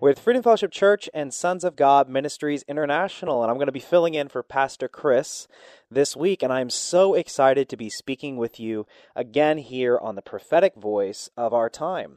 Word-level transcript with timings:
with 0.00 0.18
Freedom 0.18 0.42
Fellowship 0.42 0.72
Church 0.72 1.10
and 1.12 1.32
Sons 1.32 1.62
of 1.62 1.76
God 1.76 2.08
Ministries 2.08 2.64
International, 2.66 3.42
and 3.42 3.50
I'm 3.50 3.58
going 3.58 3.66
to 3.66 3.72
be 3.72 3.80
filling 3.80 4.14
in 4.14 4.28
for 4.28 4.42
Pastor 4.42 4.88
Chris 4.88 5.46
this 5.90 6.16
week, 6.16 6.42
and 6.42 6.50
I'm 6.50 6.70
so 6.70 7.12
excited 7.12 7.68
to 7.68 7.76
be 7.76 7.90
speaking 7.90 8.38
with 8.38 8.58
you 8.58 8.86
again 9.14 9.58
here 9.58 9.98
on 9.98 10.14
the 10.14 10.22
prophetic 10.22 10.74
voice 10.74 11.28
of 11.36 11.52
our 11.52 11.68
time. 11.68 12.16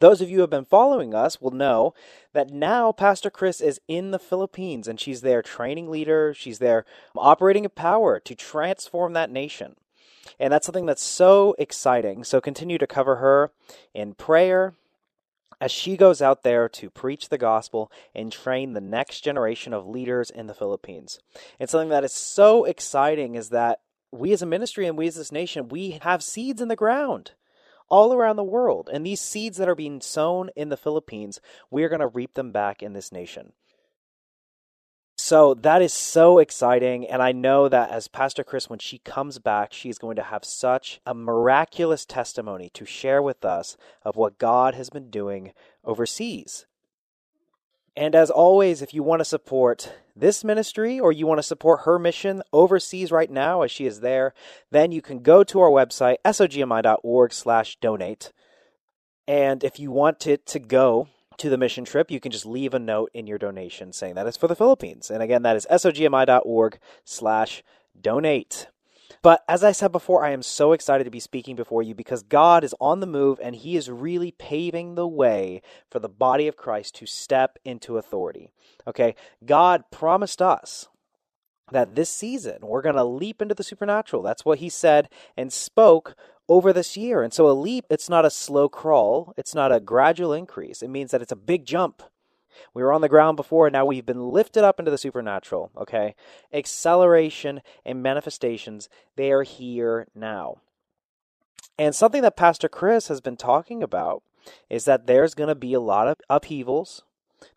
Those 0.00 0.20
of 0.20 0.28
you 0.28 0.36
who 0.36 0.40
have 0.40 0.50
been 0.50 0.64
following 0.64 1.14
us 1.14 1.40
will 1.40 1.52
know 1.52 1.94
that 2.32 2.50
now 2.50 2.90
Pastor 2.90 3.30
Chris 3.30 3.60
is 3.60 3.80
in 3.86 4.10
the 4.10 4.18
Philippines 4.18 4.88
and 4.88 4.98
she's 4.98 5.20
there 5.20 5.42
training 5.42 5.88
leaders, 5.88 6.36
she's 6.36 6.58
there 6.58 6.84
operating 7.14 7.64
in 7.64 7.70
power 7.70 8.18
to 8.18 8.34
transform 8.34 9.12
that 9.12 9.30
nation. 9.30 9.76
And 10.38 10.52
that's 10.52 10.66
something 10.66 10.86
that's 10.86 11.02
so 11.02 11.54
exciting. 11.58 12.24
So 12.24 12.40
continue 12.40 12.78
to 12.78 12.86
cover 12.86 13.16
her 13.16 13.52
in 13.94 14.14
prayer 14.14 14.74
as 15.60 15.70
she 15.70 15.96
goes 15.96 16.22
out 16.22 16.42
there 16.42 16.68
to 16.68 16.90
preach 16.90 17.28
the 17.28 17.38
gospel 17.38 17.92
and 18.14 18.32
train 18.32 18.72
the 18.72 18.80
next 18.80 19.20
generation 19.20 19.72
of 19.72 19.86
leaders 19.86 20.30
in 20.30 20.46
the 20.46 20.54
Philippines. 20.54 21.18
And 21.58 21.68
something 21.68 21.90
that 21.90 22.04
is 22.04 22.12
so 22.12 22.64
exciting 22.64 23.34
is 23.34 23.50
that 23.50 23.80
we 24.12 24.32
as 24.32 24.42
a 24.42 24.46
ministry 24.46 24.86
and 24.86 24.96
we 24.96 25.06
as 25.06 25.16
this 25.16 25.32
nation, 25.32 25.68
we 25.68 26.00
have 26.02 26.22
seeds 26.22 26.60
in 26.60 26.68
the 26.68 26.76
ground 26.76 27.32
all 27.88 28.14
around 28.14 28.36
the 28.36 28.44
world. 28.44 28.88
And 28.92 29.04
these 29.04 29.20
seeds 29.20 29.58
that 29.58 29.68
are 29.68 29.74
being 29.74 30.00
sown 30.00 30.50
in 30.56 30.68
the 30.68 30.76
Philippines, 30.76 31.40
we 31.70 31.84
are 31.84 31.88
going 31.88 32.00
to 32.00 32.06
reap 32.06 32.34
them 32.34 32.52
back 32.52 32.82
in 32.82 32.92
this 32.92 33.12
nation. 33.12 33.52
So 35.30 35.54
that 35.54 35.80
is 35.80 35.92
so 35.92 36.40
exciting. 36.40 37.06
And 37.06 37.22
I 37.22 37.30
know 37.30 37.68
that 37.68 37.90
as 37.90 38.08
Pastor 38.08 38.42
Chris, 38.42 38.68
when 38.68 38.80
she 38.80 38.98
comes 38.98 39.38
back, 39.38 39.72
she's 39.72 39.96
going 39.96 40.16
to 40.16 40.24
have 40.24 40.44
such 40.44 41.00
a 41.06 41.14
miraculous 41.14 42.04
testimony 42.04 42.68
to 42.70 42.84
share 42.84 43.22
with 43.22 43.44
us 43.44 43.76
of 44.02 44.16
what 44.16 44.40
God 44.40 44.74
has 44.74 44.90
been 44.90 45.08
doing 45.08 45.52
overseas. 45.84 46.66
And 47.94 48.16
as 48.16 48.28
always, 48.28 48.82
if 48.82 48.92
you 48.92 49.04
want 49.04 49.20
to 49.20 49.24
support 49.24 49.94
this 50.16 50.42
ministry 50.42 50.98
or 50.98 51.12
you 51.12 51.28
want 51.28 51.38
to 51.38 51.44
support 51.44 51.82
her 51.82 51.96
mission 51.96 52.42
overseas 52.52 53.12
right 53.12 53.30
now 53.30 53.62
as 53.62 53.70
she 53.70 53.86
is 53.86 54.00
there, 54.00 54.34
then 54.72 54.90
you 54.90 55.00
can 55.00 55.20
go 55.20 55.44
to 55.44 55.60
our 55.60 55.70
website, 55.70 56.16
sogmi.org 56.26 57.32
slash 57.32 57.76
donate. 57.76 58.32
And 59.28 59.62
if 59.62 59.78
you 59.78 59.92
want 59.92 60.26
it 60.26 60.44
to 60.46 60.58
go 60.58 61.06
to 61.40 61.50
the 61.50 61.58
mission 61.58 61.84
trip, 61.84 62.10
you 62.10 62.20
can 62.20 62.32
just 62.32 62.46
leave 62.46 62.74
a 62.74 62.78
note 62.78 63.10
in 63.12 63.26
your 63.26 63.38
donation 63.38 63.92
saying 63.92 64.14
that 64.14 64.26
it's 64.26 64.36
for 64.36 64.48
the 64.48 64.56
Philippines. 64.56 65.10
And 65.10 65.22
again, 65.22 65.42
that 65.42 65.56
is 65.56 65.66
sogmi.org 65.70 66.78
slash 67.04 67.62
donate. 68.00 68.68
But 69.22 69.44
as 69.48 69.62
I 69.62 69.72
said 69.72 69.92
before, 69.92 70.24
I 70.24 70.30
am 70.30 70.42
so 70.42 70.72
excited 70.72 71.04
to 71.04 71.10
be 71.10 71.20
speaking 71.20 71.56
before 71.56 71.82
you 71.82 71.94
because 71.94 72.22
God 72.22 72.64
is 72.64 72.74
on 72.80 73.00
the 73.00 73.06
move 73.06 73.38
and 73.42 73.54
He 73.54 73.76
is 73.76 73.90
really 73.90 74.30
paving 74.30 74.94
the 74.94 75.08
way 75.08 75.60
for 75.90 75.98
the 75.98 76.08
body 76.08 76.46
of 76.46 76.56
Christ 76.56 76.94
to 76.96 77.06
step 77.06 77.58
into 77.64 77.98
authority. 77.98 78.50
Okay, 78.86 79.14
God 79.44 79.84
promised 79.90 80.40
us 80.40 80.88
that 81.70 81.94
this 81.94 82.10
season 82.10 82.58
we're 82.62 82.82
going 82.82 82.96
to 82.96 83.04
leap 83.04 83.42
into 83.42 83.54
the 83.54 83.62
supernatural. 83.62 84.22
That's 84.22 84.44
what 84.44 84.58
He 84.58 84.68
said 84.68 85.08
and 85.36 85.52
spoke 85.52 86.14
over 86.50 86.72
this 86.72 86.96
year. 86.96 87.22
And 87.22 87.32
so 87.32 87.48
a 87.48 87.52
leap, 87.52 87.86
it's 87.88 88.10
not 88.10 88.26
a 88.26 88.30
slow 88.30 88.68
crawl, 88.68 89.32
it's 89.38 89.54
not 89.54 89.72
a 89.72 89.80
gradual 89.80 90.34
increase. 90.34 90.82
It 90.82 90.90
means 90.90 91.12
that 91.12 91.22
it's 91.22 91.32
a 91.32 91.36
big 91.36 91.64
jump. 91.64 92.02
We 92.74 92.82
were 92.82 92.92
on 92.92 93.00
the 93.00 93.08
ground 93.08 93.36
before, 93.36 93.68
and 93.68 93.72
now 93.72 93.86
we've 93.86 94.04
been 94.04 94.28
lifted 94.28 94.64
up 94.64 94.78
into 94.78 94.90
the 94.90 94.98
supernatural, 94.98 95.70
okay? 95.78 96.14
Acceleration 96.52 97.62
and 97.86 98.02
manifestations, 98.02 98.88
they 99.16 99.30
are 99.30 99.44
here 99.44 100.08
now. 100.14 100.56
And 101.78 101.94
something 101.94 102.20
that 102.22 102.36
Pastor 102.36 102.68
Chris 102.68 103.06
has 103.08 103.20
been 103.20 103.36
talking 103.36 103.82
about 103.82 104.22
is 104.68 104.84
that 104.84 105.06
there's 105.06 105.34
going 105.34 105.48
to 105.48 105.54
be 105.54 105.72
a 105.72 105.80
lot 105.80 106.08
of 106.08 106.16
upheavals. 106.28 107.04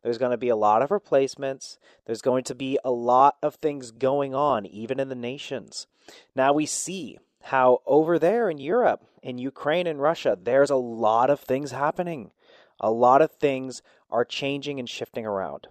There's 0.03 0.19
going 0.19 0.31
to 0.31 0.37
be 0.37 0.49
a 0.49 0.55
lot 0.55 0.81
of 0.81 0.91
replacements. 0.91 1.77
There's 2.05 2.21
going 2.21 2.43
to 2.45 2.55
be 2.55 2.77
a 2.85 2.91
lot 2.91 3.37
of 3.41 3.55
things 3.55 3.91
going 3.91 4.35
on, 4.35 4.65
even 4.67 4.99
in 4.99 5.09
the 5.09 5.15
nations. 5.15 5.87
Now 6.35 6.53
we 6.53 6.65
see 6.65 7.17
how 7.43 7.81
over 7.85 8.17
there 8.17 8.49
in 8.49 8.57
Europe, 8.57 9.03
in 9.21 9.37
Ukraine 9.37 9.85
and 9.85 10.01
Russia, 10.01 10.37
there's 10.41 10.69
a 10.69 10.75
lot 10.75 11.29
of 11.29 11.41
things 11.41 11.71
happening. 11.71 12.31
A 12.79 12.89
lot 12.89 13.21
of 13.21 13.31
things 13.31 13.81
are 14.09 14.23
changing 14.23 14.79
and 14.79 14.89
shifting 14.89 15.25
around. 15.25 15.67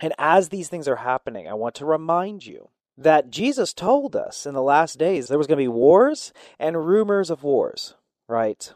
And 0.00 0.14
as 0.16 0.48
these 0.48 0.68
things 0.68 0.86
are 0.86 0.96
happening, 0.96 1.48
I 1.48 1.54
want 1.54 1.74
to 1.76 1.84
remind 1.84 2.46
you 2.46 2.68
that 2.96 3.30
Jesus 3.30 3.72
told 3.72 4.14
us 4.14 4.46
in 4.46 4.54
the 4.54 4.62
last 4.62 4.98
days 4.98 5.26
there 5.26 5.38
was 5.38 5.46
going 5.46 5.58
to 5.58 5.64
be 5.64 5.68
wars 5.68 6.32
and 6.58 6.86
rumors 6.86 7.30
of 7.30 7.42
wars, 7.42 7.94
right? 8.28 8.72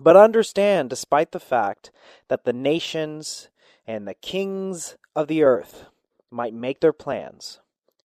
But 0.00 0.16
understand, 0.16 0.90
despite 0.90 1.32
the 1.32 1.40
fact 1.40 1.90
that 2.28 2.44
the 2.44 2.52
nations 2.52 3.48
and 3.86 4.08
the 4.08 4.14
kings 4.14 4.96
of 5.14 5.28
the 5.28 5.42
earth 5.42 5.86
might 6.30 6.54
make 6.54 6.80
their 6.80 6.92
plans, 6.92 7.60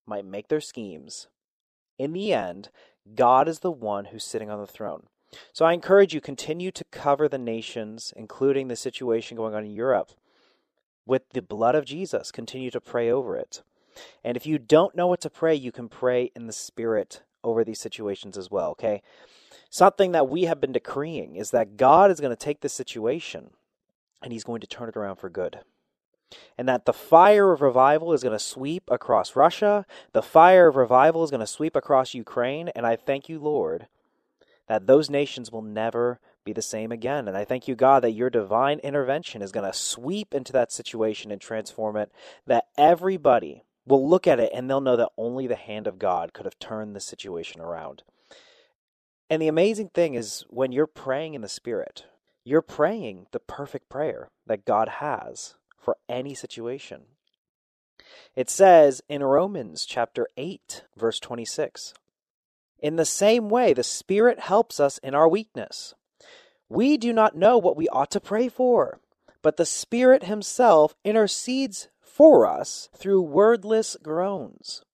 might 0.06 0.24
make 0.24 0.48
their 0.48 0.60
schemes, 0.60 1.28
in 1.98 2.14
the 2.14 2.32
end, 2.32 2.70
God 3.14 3.48
is 3.48 3.60
the 3.60 3.70
one 3.70 4.06
who's 4.06 4.24
sitting 4.24 4.50
on 4.50 4.60
the 4.60 4.66
throne. 4.66 5.04
So 5.52 5.64
I 5.64 5.72
encourage 5.72 6.12
you 6.12 6.20
continue 6.20 6.70
to 6.72 6.84
cover 6.84 7.28
the 7.28 7.38
nations, 7.38 8.12
including 8.16 8.68
the 8.68 8.76
situation 8.76 9.36
going 9.36 9.54
on 9.54 9.64
in 9.64 9.70
Europe, 9.70 10.10
with 11.06 11.28
the 11.30 11.42
blood 11.42 11.74
of 11.74 11.84
Jesus. 11.84 12.32
Continue 12.32 12.70
to 12.70 12.80
pray 12.80 13.10
over 13.10 13.36
it. 13.36 13.62
And 14.24 14.36
if 14.36 14.46
you 14.46 14.58
don't 14.58 14.96
know 14.96 15.06
what 15.06 15.20
to 15.22 15.30
pray, 15.30 15.54
you 15.54 15.72
can 15.72 15.88
pray 15.88 16.30
in 16.34 16.46
the 16.46 16.52
spirit 16.52 17.22
over 17.42 17.64
these 17.64 17.80
situations 17.80 18.36
as 18.36 18.50
well, 18.50 18.70
okay? 18.70 19.02
Something 19.70 20.12
that 20.12 20.28
we 20.28 20.44
have 20.44 20.60
been 20.60 20.72
decreeing 20.72 21.36
is 21.36 21.50
that 21.50 21.76
God 21.76 22.10
is 22.10 22.20
going 22.20 22.30
to 22.30 22.36
take 22.36 22.60
this 22.60 22.72
situation 22.72 23.50
and 24.22 24.32
he's 24.32 24.44
going 24.44 24.60
to 24.60 24.66
turn 24.66 24.88
it 24.88 24.96
around 24.96 25.16
for 25.16 25.30
good 25.30 25.60
and 26.56 26.68
that 26.68 26.84
the 26.84 26.92
fire 26.92 27.52
of 27.52 27.60
revival 27.60 28.12
is 28.12 28.22
going 28.22 28.36
to 28.36 28.38
sweep 28.38 28.84
across 28.90 29.36
Russia. 29.36 29.86
The 30.12 30.22
fire 30.22 30.68
of 30.68 30.76
revival 30.76 31.24
is 31.24 31.30
going 31.30 31.40
to 31.40 31.46
sweep 31.46 31.76
across 31.76 32.14
Ukraine. 32.14 32.68
And 32.68 32.86
I 32.86 32.96
thank 32.96 33.28
you, 33.28 33.38
Lord, 33.38 33.86
that 34.68 34.86
those 34.86 35.10
nations 35.10 35.50
will 35.50 35.62
never 35.62 36.20
be 36.44 36.52
the 36.52 36.62
same 36.62 36.92
again. 36.92 37.28
And 37.28 37.36
I 37.36 37.44
thank 37.44 37.68
you, 37.68 37.74
God, 37.74 38.02
that 38.02 38.12
your 38.12 38.30
divine 38.30 38.78
intervention 38.80 39.42
is 39.42 39.52
going 39.52 39.70
to 39.70 39.76
sweep 39.76 40.34
into 40.34 40.52
that 40.52 40.72
situation 40.72 41.30
and 41.30 41.40
transform 41.40 41.96
it, 41.96 42.10
that 42.46 42.66
everybody 42.78 43.64
will 43.86 44.08
look 44.08 44.26
at 44.26 44.40
it 44.40 44.50
and 44.54 44.68
they'll 44.68 44.80
know 44.80 44.96
that 44.96 45.10
only 45.16 45.46
the 45.46 45.56
hand 45.56 45.86
of 45.86 45.98
God 45.98 46.32
could 46.32 46.46
have 46.46 46.58
turned 46.58 46.94
the 46.94 47.00
situation 47.00 47.60
around. 47.60 48.02
And 49.28 49.40
the 49.40 49.48
amazing 49.48 49.90
thing 49.90 50.14
is 50.14 50.44
when 50.48 50.72
you're 50.72 50.86
praying 50.86 51.34
in 51.34 51.40
the 51.40 51.48
Spirit, 51.48 52.04
you're 52.44 52.62
praying 52.62 53.26
the 53.32 53.40
perfect 53.40 53.88
prayer 53.88 54.30
that 54.46 54.64
God 54.64 54.88
has 54.88 55.54
for 55.80 55.96
any 56.08 56.34
situation. 56.34 57.02
It 58.36 58.50
says 58.50 59.02
in 59.08 59.22
Romans 59.22 59.84
chapter 59.84 60.28
8, 60.36 60.84
verse 60.96 61.18
26 61.18 61.94
In 62.78 62.96
the 62.96 63.04
same 63.04 63.48
way, 63.48 63.72
the 63.72 63.82
Spirit 63.82 64.40
helps 64.40 64.78
us 64.78 64.98
in 64.98 65.14
our 65.14 65.28
weakness. 65.28 65.94
We 66.68 66.96
do 66.96 67.12
not 67.12 67.36
know 67.36 67.58
what 67.58 67.76
we 67.76 67.88
ought 67.88 68.10
to 68.12 68.20
pray 68.20 68.48
for, 68.48 69.00
but 69.42 69.56
the 69.56 69.66
Spirit 69.66 70.24
Himself 70.24 70.94
intercedes 71.04 71.88
for 72.00 72.46
us 72.46 72.88
through 72.94 73.22
wordless 73.22 73.96
groans. 74.02 74.84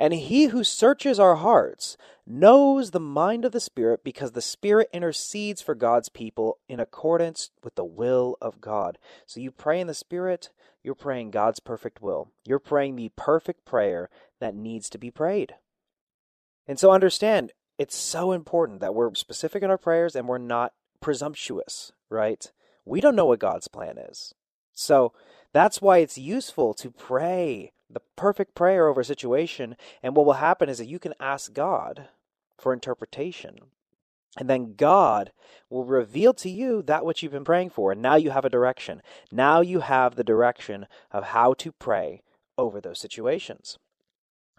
And 0.00 0.14
he 0.14 0.46
who 0.46 0.64
searches 0.64 1.20
our 1.20 1.36
hearts 1.36 1.98
knows 2.26 2.90
the 2.90 2.98
mind 2.98 3.44
of 3.44 3.52
the 3.52 3.60
Spirit 3.60 4.02
because 4.02 4.32
the 4.32 4.40
Spirit 4.40 4.88
intercedes 4.94 5.60
for 5.60 5.74
God's 5.74 6.08
people 6.08 6.56
in 6.70 6.80
accordance 6.80 7.50
with 7.62 7.74
the 7.74 7.84
will 7.84 8.38
of 8.40 8.62
God. 8.62 8.96
So 9.26 9.40
you 9.40 9.50
pray 9.50 9.78
in 9.78 9.88
the 9.88 9.94
Spirit, 9.94 10.48
you're 10.82 10.94
praying 10.94 11.32
God's 11.32 11.60
perfect 11.60 12.00
will. 12.00 12.30
You're 12.46 12.58
praying 12.58 12.96
the 12.96 13.10
perfect 13.14 13.66
prayer 13.66 14.08
that 14.40 14.54
needs 14.54 14.88
to 14.88 14.98
be 14.98 15.10
prayed. 15.10 15.56
And 16.66 16.78
so 16.78 16.92
understand, 16.92 17.52
it's 17.76 17.96
so 17.96 18.32
important 18.32 18.80
that 18.80 18.94
we're 18.94 19.14
specific 19.14 19.62
in 19.62 19.70
our 19.70 19.76
prayers 19.76 20.16
and 20.16 20.26
we're 20.26 20.38
not 20.38 20.72
presumptuous, 21.02 21.92
right? 22.08 22.50
We 22.86 23.02
don't 23.02 23.16
know 23.16 23.26
what 23.26 23.38
God's 23.38 23.68
plan 23.68 23.98
is. 23.98 24.32
So 24.72 25.12
that's 25.52 25.82
why 25.82 25.98
it's 25.98 26.16
useful 26.16 26.72
to 26.74 26.90
pray 26.90 27.72
the 27.92 28.02
perfect 28.16 28.54
prayer 28.54 28.88
over 28.88 29.00
a 29.00 29.04
situation. 29.04 29.76
And 30.02 30.14
what 30.14 30.26
will 30.26 30.34
happen 30.34 30.68
is 30.68 30.78
that 30.78 30.86
you 30.86 30.98
can 30.98 31.14
ask 31.20 31.52
God 31.52 32.08
for 32.58 32.72
interpretation. 32.72 33.58
And 34.36 34.48
then 34.48 34.74
God 34.76 35.32
will 35.68 35.84
reveal 35.84 36.32
to 36.34 36.48
you 36.48 36.82
that 36.82 37.04
which 37.04 37.22
you've 37.22 37.32
been 37.32 37.44
praying 37.44 37.70
for. 37.70 37.92
And 37.92 38.00
now 38.00 38.14
you 38.14 38.30
have 38.30 38.44
a 38.44 38.50
direction. 38.50 39.02
Now 39.32 39.60
you 39.60 39.80
have 39.80 40.14
the 40.14 40.24
direction 40.24 40.86
of 41.10 41.24
how 41.24 41.54
to 41.54 41.72
pray 41.72 42.22
over 42.56 42.80
those 42.80 43.00
situations. 43.00 43.78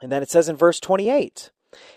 And 0.01 0.11
then 0.11 0.23
it 0.23 0.29
says 0.29 0.49
in 0.49 0.57
verse 0.57 0.79
28 0.79 1.51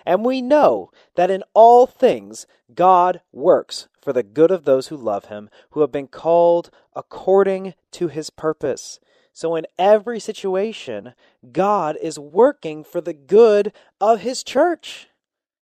And 0.07 0.25
we 0.25 0.41
know 0.41 0.91
that 1.17 1.31
in 1.31 1.43
all 1.53 1.87
things 1.87 2.47
God 2.73 3.23
works 3.33 3.89
for 4.01 4.13
the 4.13 4.23
good 4.23 4.51
of 4.51 4.65
those 4.65 4.89
who 4.89 4.97
love 4.97 5.27
him, 5.27 5.49
who 5.71 5.81
have 5.81 5.91
been 5.91 6.09
called 6.09 6.71
according 6.95 7.75
to 7.93 8.09
his 8.09 8.31
purpose. 8.31 9.01
So, 9.37 9.57
in 9.57 9.67
every 9.77 10.21
situation, 10.21 11.15
God 11.51 11.97
is 12.01 12.21
working 12.21 12.85
for 12.85 13.01
the 13.01 13.13
good 13.13 13.73
of 14.01 14.21
his 14.21 14.45
church. 14.45 15.09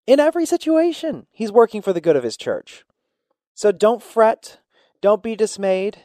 In 0.06 0.20
every 0.20 0.44
situation, 0.44 1.26
he's 1.32 1.50
working 1.50 1.80
for 1.80 1.94
the 1.94 2.00
good 2.00 2.14
of 2.14 2.22
his 2.22 2.36
church. 2.36 2.84
So, 3.54 3.72
don't 3.72 4.02
fret, 4.02 4.60
don't 5.00 5.22
be 5.22 5.34
dismayed. 5.34 6.04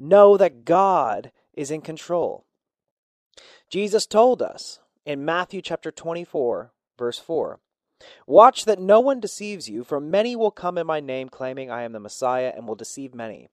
Know 0.00 0.38
that 0.38 0.64
God 0.64 1.32
is 1.52 1.70
in 1.70 1.82
control. 1.82 2.46
Jesus 3.68 4.06
told 4.06 4.40
us 4.40 4.80
in 5.04 5.22
Matthew 5.22 5.60
chapter 5.60 5.90
24, 5.90 6.72
verse 6.98 7.18
4 7.18 7.60
Watch 8.26 8.64
that 8.64 8.80
no 8.80 9.00
one 9.00 9.20
deceives 9.20 9.68
you, 9.68 9.84
for 9.84 10.00
many 10.00 10.34
will 10.34 10.50
come 10.50 10.78
in 10.78 10.86
my 10.86 11.00
name, 11.00 11.28
claiming 11.28 11.70
I 11.70 11.82
am 11.82 11.92
the 11.92 12.00
Messiah, 12.00 12.54
and 12.56 12.66
will 12.66 12.74
deceive 12.74 13.14
many. 13.14 13.48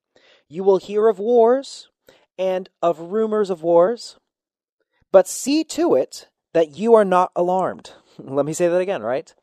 You 0.48 0.64
will 0.64 0.78
hear 0.78 1.10
of 1.10 1.20
wars 1.20 1.90
and 2.40 2.70
of 2.82 3.12
rumors 3.12 3.50
of 3.50 3.62
wars, 3.62 4.18
but 5.12 5.28
see 5.28 5.64
to 5.66 5.94
it 5.94 6.30
that 6.54 6.76
you 6.78 6.96
are 6.96 7.06
not 7.06 7.32
alarmed. 7.36 7.92
Let 8.18 8.46
me 8.46 8.54
say 8.54 8.70
that 8.70 8.82
again, 8.82 9.04
right? 9.04 9.36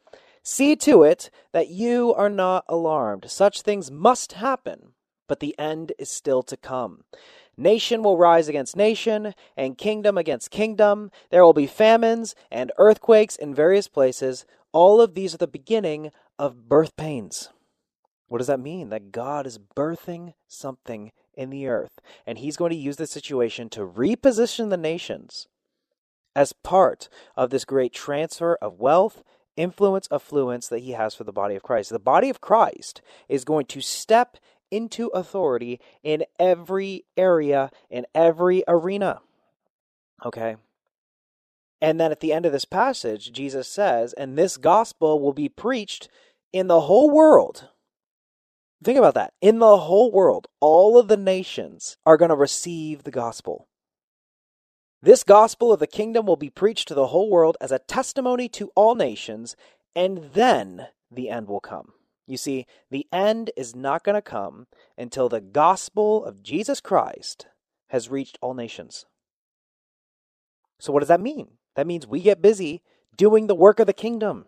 See 0.42 0.74
to 0.76 1.02
it 1.02 1.30
that 1.52 1.68
you 1.68 2.14
are 2.14 2.30
not 2.30 2.64
alarmed. 2.68 3.30
Such 3.30 3.62
things 3.62 3.90
must 3.90 4.32
happen, 4.32 4.94
but 5.28 5.40
the 5.40 5.56
end 5.58 5.92
is 5.98 6.10
still 6.10 6.42
to 6.44 6.56
come. 6.56 7.04
Nation 7.56 8.02
will 8.02 8.18
rise 8.18 8.48
against 8.48 8.76
nation, 8.76 9.34
and 9.56 9.78
kingdom 9.78 10.16
against 10.18 10.50
kingdom. 10.50 11.10
There 11.30 11.44
will 11.44 11.54
be 11.54 11.66
famines 11.66 12.34
and 12.50 12.72
earthquakes 12.78 13.36
in 13.36 13.54
various 13.54 13.88
places. 13.88 14.46
All 14.72 15.00
of 15.00 15.14
these 15.14 15.34
are 15.34 15.38
the 15.38 15.46
beginning 15.46 16.12
of 16.38 16.68
birth 16.68 16.96
pains. 16.96 17.50
What 18.28 18.38
does 18.38 18.46
that 18.48 18.60
mean? 18.60 18.90
That 18.90 19.12
God 19.12 19.46
is 19.46 19.58
birthing 19.58 20.34
something 20.46 21.12
in 21.36 21.50
the 21.50 21.66
earth, 21.66 22.00
and 22.26 22.38
He's 22.38 22.56
going 22.56 22.70
to 22.70 22.76
use 22.76 22.96
this 22.96 23.10
situation 23.10 23.68
to 23.70 23.86
reposition 23.86 24.70
the 24.70 24.76
nations 24.76 25.46
as 26.34 26.52
part 26.52 27.08
of 27.36 27.50
this 27.50 27.64
great 27.64 27.92
transfer 27.92 28.58
of 28.60 28.78
wealth, 28.78 29.22
influence, 29.56 30.08
affluence 30.10 30.68
that 30.68 30.80
He 30.80 30.92
has 30.92 31.14
for 31.14 31.24
the 31.24 31.32
body 31.32 31.54
of 31.54 31.62
Christ. 31.62 31.90
The 31.90 31.98
body 31.98 32.28
of 32.28 32.40
Christ 32.40 33.00
is 33.28 33.44
going 33.44 33.66
to 33.66 33.80
step 33.80 34.36
into 34.70 35.06
authority 35.08 35.80
in 36.02 36.24
every 36.38 37.04
area, 37.16 37.70
in 37.90 38.06
every 38.14 38.64
arena. 38.66 39.20
Okay? 40.24 40.56
And 41.80 42.00
then 42.00 42.10
at 42.10 42.20
the 42.20 42.32
end 42.32 42.46
of 42.46 42.52
this 42.52 42.64
passage, 42.64 43.32
Jesus 43.32 43.68
says, 43.68 44.12
and 44.14 44.36
this 44.36 44.56
gospel 44.56 45.20
will 45.20 45.32
be 45.32 45.48
preached 45.48 46.08
in 46.52 46.66
the 46.66 46.82
whole 46.82 47.10
world. 47.10 47.68
Think 48.86 48.98
about 48.98 49.14
that. 49.14 49.32
In 49.40 49.58
the 49.58 49.78
whole 49.78 50.12
world, 50.12 50.46
all 50.60 50.96
of 50.96 51.08
the 51.08 51.16
nations 51.16 51.96
are 52.06 52.16
going 52.16 52.28
to 52.28 52.36
receive 52.36 53.02
the 53.02 53.10
gospel. 53.10 53.66
This 55.02 55.24
gospel 55.24 55.72
of 55.72 55.80
the 55.80 55.88
kingdom 55.88 56.24
will 56.24 56.36
be 56.36 56.50
preached 56.50 56.86
to 56.86 56.94
the 56.94 57.08
whole 57.08 57.28
world 57.28 57.56
as 57.60 57.72
a 57.72 57.80
testimony 57.80 58.48
to 58.50 58.70
all 58.76 58.94
nations, 58.94 59.56
and 59.96 60.30
then 60.34 60.86
the 61.10 61.28
end 61.28 61.48
will 61.48 61.58
come. 61.58 61.94
You 62.28 62.36
see, 62.36 62.64
the 62.88 63.08
end 63.12 63.50
is 63.56 63.74
not 63.74 64.04
going 64.04 64.14
to 64.14 64.22
come 64.22 64.68
until 64.96 65.28
the 65.28 65.40
gospel 65.40 66.24
of 66.24 66.44
Jesus 66.44 66.80
Christ 66.80 67.48
has 67.88 68.08
reached 68.08 68.38
all 68.40 68.54
nations. 68.54 69.04
So, 70.78 70.92
what 70.92 71.00
does 71.00 71.08
that 71.08 71.20
mean? 71.20 71.48
That 71.74 71.88
means 71.88 72.06
we 72.06 72.20
get 72.20 72.40
busy 72.40 72.82
doing 73.16 73.48
the 73.48 73.54
work 73.56 73.80
of 73.80 73.88
the 73.88 73.92
kingdom, 73.92 74.46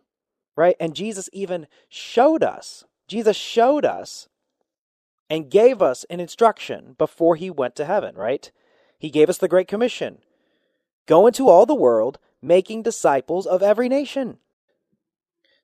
right? 0.56 0.76
And 0.79 0.94
Jesus 0.94 1.29
even 1.32 1.67
showed 1.88 2.44
us, 2.44 2.84
Jesus 3.08 3.37
showed 3.37 3.84
us 3.84 4.28
and 5.31 5.50
gave 5.50 5.82
us 5.82 6.05
an 6.05 6.20
instruction 6.20 6.94
before 6.99 7.37
he 7.37 7.50
went 7.50 7.75
to 7.76 7.84
heaven, 7.84 8.14
right? 8.14 8.50
He 8.99 9.10
gave 9.10 9.28
us 9.28 9.38
the 9.38 9.49
Great 9.49 9.69
Commission 9.69 10.19
go 11.06 11.26
into 11.26 11.49
all 11.49 11.64
the 11.64 11.75
world, 11.75 12.19
making 12.43 12.82
disciples 12.82 13.46
of 13.46 13.62
every 13.62 13.88
nation. 13.88 14.37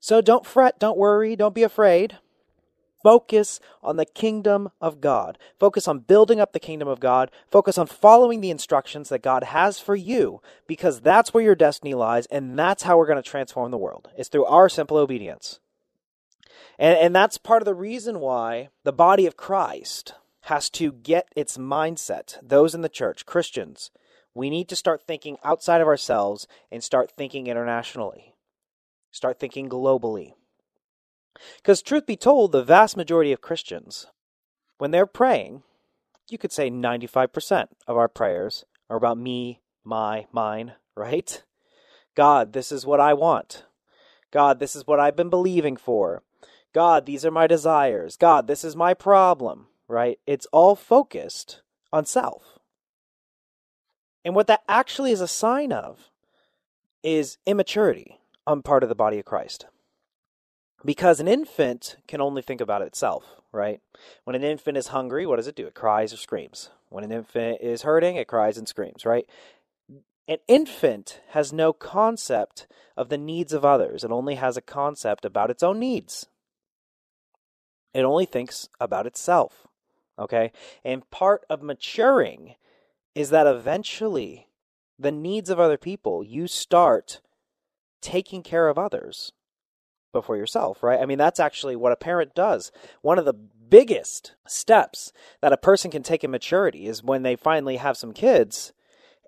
So 0.01 0.23
don't 0.23 0.47
fret, 0.47 0.79
don't 0.79 0.97
worry, 0.97 1.37
don't 1.37 1.55
be 1.55 1.63
afraid. 1.63 2.19
Focus 3.03 3.61
on 3.83 3.97
the 3.99 4.07
kingdom 4.07 4.71
of 4.81 5.03
God. 5.03 5.37
Focus 5.61 5.87
on 5.87 5.99
building 5.99 6.41
up 6.41 6.55
the 6.55 6.59
kingdom 6.59 6.89
of 6.89 7.01
God. 7.01 7.31
Focus 7.51 7.77
on 7.77 7.87
following 7.87 8.41
the 8.41 8.51
instructions 8.51 9.11
that 9.11 9.23
God 9.23 9.45
has 9.45 9.79
for 9.79 9.95
you 9.95 10.41
because 10.67 11.03
that's 11.03 11.35
where 11.35 11.45
your 11.45 11.55
destiny 11.55 11.93
lies 11.93 12.25
and 12.27 12.59
that's 12.59 12.85
how 12.85 12.97
we're 12.97 13.07
going 13.07 13.23
to 13.23 13.31
transform 13.31 13.71
the 13.71 13.77
world. 13.77 14.09
It's 14.17 14.31
through 14.31 14.47
our 14.47 14.71
simple 14.71 14.97
obedience. 14.97 15.61
And, 16.79 16.99
and 16.99 17.17
that's 17.17 17.39
part 17.39 17.63
of 17.63 17.67
the 17.67 17.75
reason 17.75 18.21
why 18.21 18.69
the 18.83 18.93
body 18.93 19.27
of 19.27 19.37
Christ 19.37 20.15
has 20.43 20.69
to 20.71 20.93
get 20.93 21.29
its 21.35 21.57
mindset, 21.57 22.39
those 22.43 22.75
in 22.75 22.83
the 22.83 22.89
church, 22.89 23.25
Christians, 23.25 23.91
we 24.35 24.51
need 24.51 24.69
to 24.69 24.77
start 24.77 25.03
thinking 25.07 25.39
outside 25.45 25.81
of 25.81 25.87
ourselves 25.87 26.47
and 26.71 26.83
start 26.83 27.13
thinking 27.17 27.47
internationally. 27.47 28.35
Start 29.11 29.39
thinking 29.39 29.69
globally. 29.69 30.35
Because, 31.57 31.83
truth 31.83 32.07
be 32.07 32.17
told, 32.17 32.53
the 32.53 32.63
vast 32.63 32.97
majority 32.97 33.33
of 33.33 33.41
Christians, 33.41 34.07
when 34.79 34.91
they're 34.91 35.07
praying, 35.07 35.63
you 36.29 36.39
could 36.39 36.53
say 36.53 36.71
95% 36.71 37.69
of 37.87 37.97
our 37.97 38.09
prayers 38.09 38.65
are 38.91 38.97
about 38.97 39.19
me, 39.19 39.61
my, 39.85 40.27
mine, 40.33 40.75
right? 40.97 41.43
God, 42.15 42.53
this 42.53 42.73
is 42.73 42.87
what 42.87 43.01
I 43.01 43.15
want. 43.15 43.65
God, 44.31 44.59
this 44.59 44.75
is 44.75 44.87
what 44.87 45.01
I've 45.01 45.17
been 45.17 45.31
believing 45.31 45.77
for. 45.77 46.23
God, 46.75 47.07
these 47.07 47.25
are 47.25 47.31
my 47.31 47.47
desires. 47.47 48.17
God, 48.17 48.47
this 48.47 48.65
is 48.65 48.77
my 48.77 48.93
problem, 48.93 49.69
right? 49.89 50.19
It's 50.27 50.47
all 50.53 50.75
focused 50.75 51.63
on 51.93 52.05
self. 52.05 52.59
And 54.25 54.35
what 54.35 54.49
that 54.49 54.63
actually 54.69 55.13
is 55.13 55.21
a 55.21 55.29
sign 55.29 55.73
of 55.73 56.11
is 57.03 57.39
immaturity 57.47 58.19
on 58.47 58.63
part 58.63 58.83
of 58.83 58.89
the 58.89 58.95
body 58.95 59.19
of 59.19 59.25
Christ 59.25 59.67
because 60.85 61.21
an 61.21 61.29
infant 61.29 61.97
can 62.07 62.21
only 62.21 62.43
think 62.43 62.61
about 62.61 62.83
itself, 62.83 63.25
right? 63.53 63.81
When 64.25 64.37
an 64.37 64.45
infant 64.45 64.77
is 64.77 64.89
hungry, 64.89 65.27
what 65.27 65.37
does 65.37 65.47
it 65.47 65.57
do? 65.57 65.67
It 65.67 65.75
cries 65.75 66.13
or 66.13 66.17
screams. 66.17 66.71
When 66.91 67.05
an 67.05 67.13
infant 67.13 67.61
is 67.61 67.83
hurting, 67.83 68.17
it 68.17 68.29
cries 68.29 68.59
and 68.59 68.69
screams, 68.69 69.07
right? 69.07 69.27
An 70.29 70.39
infant 70.49 71.21
has 71.31 71.53
no 71.53 71.73
concept 71.73 72.67
of 72.97 73.09
the 73.09 73.19
needs 73.19 73.53
of 73.53 73.65
others. 73.65 74.05
It 74.05 74.11
only 74.11 74.37
has 74.37 74.57
a 74.57 74.63
concept 74.63 75.25
about 75.25 75.51
its 75.51 75.63
own 75.63 75.79
needs. 75.79 76.27
It 77.95 78.03
only 78.05 78.27
thinks 78.27 78.69
about 78.81 79.07
itself. 79.07 79.67
Okay? 80.19 80.53
And 80.85 81.09
part 81.11 81.45
of 81.49 81.63
maturing 81.63 82.57
is 83.15 83.31
that 83.31 83.47
eventually 83.47 84.49
the 84.99 85.13
needs 85.13 85.51
of 85.51 85.61
other 85.61 85.79
people, 85.79 86.23
you 86.23 86.47
start 86.47 87.21
taking 88.03 88.43
care 88.43 88.69
of 88.69 88.79
others 88.79 89.33
before 90.13 90.37
yourself, 90.37 90.83
right? 90.83 91.01
I 91.01 91.07
mean, 91.07 91.19
that's 91.19 91.41
actually 91.41 91.75
what 91.77 91.93
a 91.93 91.97
parent 91.97 92.35
does. 92.35 92.71
One 93.03 93.19
of 93.19 93.25
the 93.25 93.35
biggest 93.35 94.35
steps 94.47 95.13
that 95.41 95.53
a 95.53 95.57
person 95.57 95.91
can 95.91 96.03
take 96.03 96.23
in 96.23 96.31
maturity 96.31 96.87
is 96.87 97.03
when 97.03 97.23
they 97.23 97.35
finally 97.35 97.77
have 97.77 97.97
some 97.97 98.13
kids, 98.13 98.73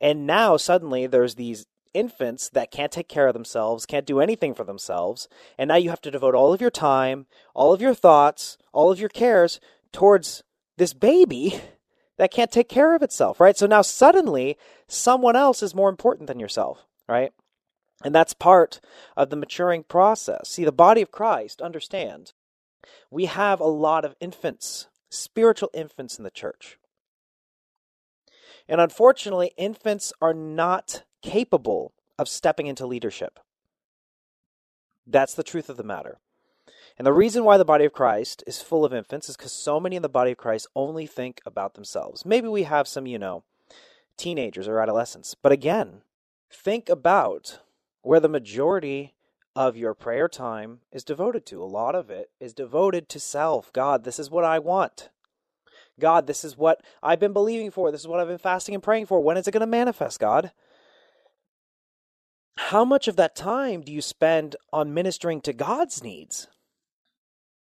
and 0.00 0.26
now 0.26 0.56
suddenly 0.56 1.06
there's 1.06 1.34
these 1.34 1.66
infants 1.94 2.48
that 2.50 2.70
can't 2.70 2.92
take 2.92 3.08
care 3.08 3.26
of 3.26 3.34
themselves, 3.34 3.86
can't 3.86 4.06
do 4.06 4.20
anything 4.20 4.54
for 4.54 4.64
themselves, 4.64 5.28
and 5.58 5.68
now 5.68 5.76
you 5.76 5.90
have 5.90 6.00
to 6.02 6.10
devote 6.10 6.34
all 6.34 6.52
of 6.52 6.60
your 6.60 6.70
time, 6.70 7.26
all 7.54 7.72
of 7.72 7.80
your 7.80 7.94
thoughts, 7.94 8.58
all 8.72 8.90
of 8.90 9.00
your 9.00 9.08
cares 9.08 9.60
towards 9.92 10.42
this 10.76 10.92
baby 10.92 11.60
that 12.18 12.30
can't 12.30 12.52
take 12.52 12.68
care 12.68 12.94
of 12.94 13.02
itself, 13.02 13.40
right? 13.40 13.56
So 13.56 13.66
now 13.66 13.82
suddenly 13.82 14.56
someone 14.88 15.36
else 15.36 15.62
is 15.62 15.74
more 15.74 15.90
important 15.90 16.28
than 16.28 16.40
yourself, 16.40 16.86
right? 17.08 17.32
And 18.04 18.14
that's 18.14 18.34
part 18.34 18.80
of 19.16 19.30
the 19.30 19.36
maturing 19.36 19.82
process. 19.82 20.50
See, 20.50 20.64
the 20.64 20.72
body 20.72 21.02
of 21.02 21.10
Christ, 21.10 21.62
understand, 21.62 22.32
we 23.10 23.26
have 23.26 23.60
a 23.60 23.64
lot 23.64 24.04
of 24.04 24.14
infants, 24.20 24.88
spiritual 25.08 25.70
infants 25.72 26.18
in 26.18 26.24
the 26.24 26.30
church. 26.30 26.78
And 28.68 28.80
unfortunately, 28.80 29.52
infants 29.56 30.12
are 30.20 30.34
not 30.34 31.04
capable 31.26 31.92
of 32.18 32.28
stepping 32.28 32.68
into 32.68 32.86
leadership. 32.86 33.40
That's 35.06 35.34
the 35.34 35.42
truth 35.42 35.68
of 35.68 35.76
the 35.76 35.82
matter. 35.82 36.18
And 36.96 37.04
the 37.04 37.12
reason 37.12 37.44
why 37.44 37.58
the 37.58 37.64
body 37.64 37.84
of 37.84 37.92
Christ 37.92 38.44
is 38.46 38.62
full 38.62 38.84
of 38.84 38.94
infants 38.94 39.28
is 39.28 39.36
because 39.36 39.52
so 39.52 39.80
many 39.80 39.96
in 39.96 40.02
the 40.02 40.08
body 40.08 40.30
of 40.30 40.38
Christ 40.38 40.68
only 40.74 41.06
think 41.06 41.40
about 41.44 41.74
themselves. 41.74 42.24
Maybe 42.24 42.48
we 42.48 42.62
have 42.62 42.86
some, 42.86 43.06
you 43.06 43.18
know, 43.18 43.42
teenagers 44.16 44.68
or 44.68 44.80
adolescents. 44.80 45.34
But 45.34 45.52
again, 45.52 46.02
think 46.48 46.88
about 46.88 47.58
where 48.02 48.20
the 48.20 48.28
majority 48.28 49.14
of 49.56 49.76
your 49.76 49.94
prayer 49.94 50.28
time 50.28 50.78
is 50.92 51.02
devoted 51.02 51.44
to? 51.46 51.62
A 51.62 51.64
lot 51.64 51.96
of 51.96 52.08
it 52.08 52.30
is 52.38 52.54
devoted 52.54 53.08
to 53.08 53.18
self. 53.18 53.72
God, 53.72 54.04
this 54.04 54.20
is 54.20 54.30
what 54.30 54.44
I 54.44 54.58
want. 54.60 55.10
God, 55.98 56.26
this 56.26 56.44
is 56.44 56.56
what 56.56 56.82
I've 57.02 57.20
been 57.20 57.32
believing 57.32 57.70
for. 57.70 57.90
This 57.90 58.02
is 58.02 58.06
what 58.06 58.20
I've 58.20 58.28
been 58.28 58.38
fasting 58.38 58.74
and 58.74 58.82
praying 58.82 59.06
for. 59.06 59.20
When 59.20 59.36
is 59.36 59.48
it 59.48 59.52
going 59.52 59.62
to 59.62 59.66
manifest, 59.66 60.20
God? 60.20 60.52
How 62.70 62.84
much 62.84 63.06
of 63.06 63.14
that 63.14 63.36
time 63.36 63.82
do 63.82 63.92
you 63.92 64.02
spend 64.02 64.56
on 64.72 64.92
ministering 64.92 65.40
to 65.42 65.52
God's 65.52 66.02
needs? 66.02 66.48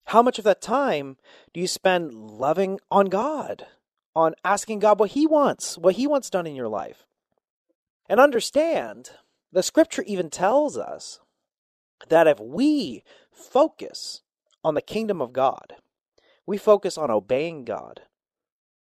How 0.05 0.23
much 0.23 0.39
of 0.39 0.45
that 0.45 0.63
time 0.63 1.17
do 1.53 1.59
you 1.59 1.67
spend 1.67 2.11
loving 2.11 2.79
on 2.89 3.05
God, 3.05 3.67
on 4.15 4.33
asking 4.43 4.79
God 4.79 4.99
what 4.99 5.11
He 5.11 5.27
wants, 5.27 5.77
what 5.77 5.93
He 5.93 6.07
wants 6.07 6.31
done 6.31 6.47
in 6.47 6.55
your 6.55 6.67
life? 6.67 7.05
And 8.09 8.19
understand, 8.19 9.11
the 9.51 9.61
scripture 9.61 10.03
even 10.07 10.31
tells 10.31 10.75
us 10.75 11.19
that 12.09 12.25
if 12.25 12.39
we 12.39 13.03
focus 13.31 14.23
on 14.63 14.73
the 14.73 14.81
kingdom 14.81 15.21
of 15.21 15.33
God, 15.33 15.75
we 16.47 16.57
focus 16.57 16.97
on 16.97 17.11
obeying 17.11 17.63
God 17.63 18.01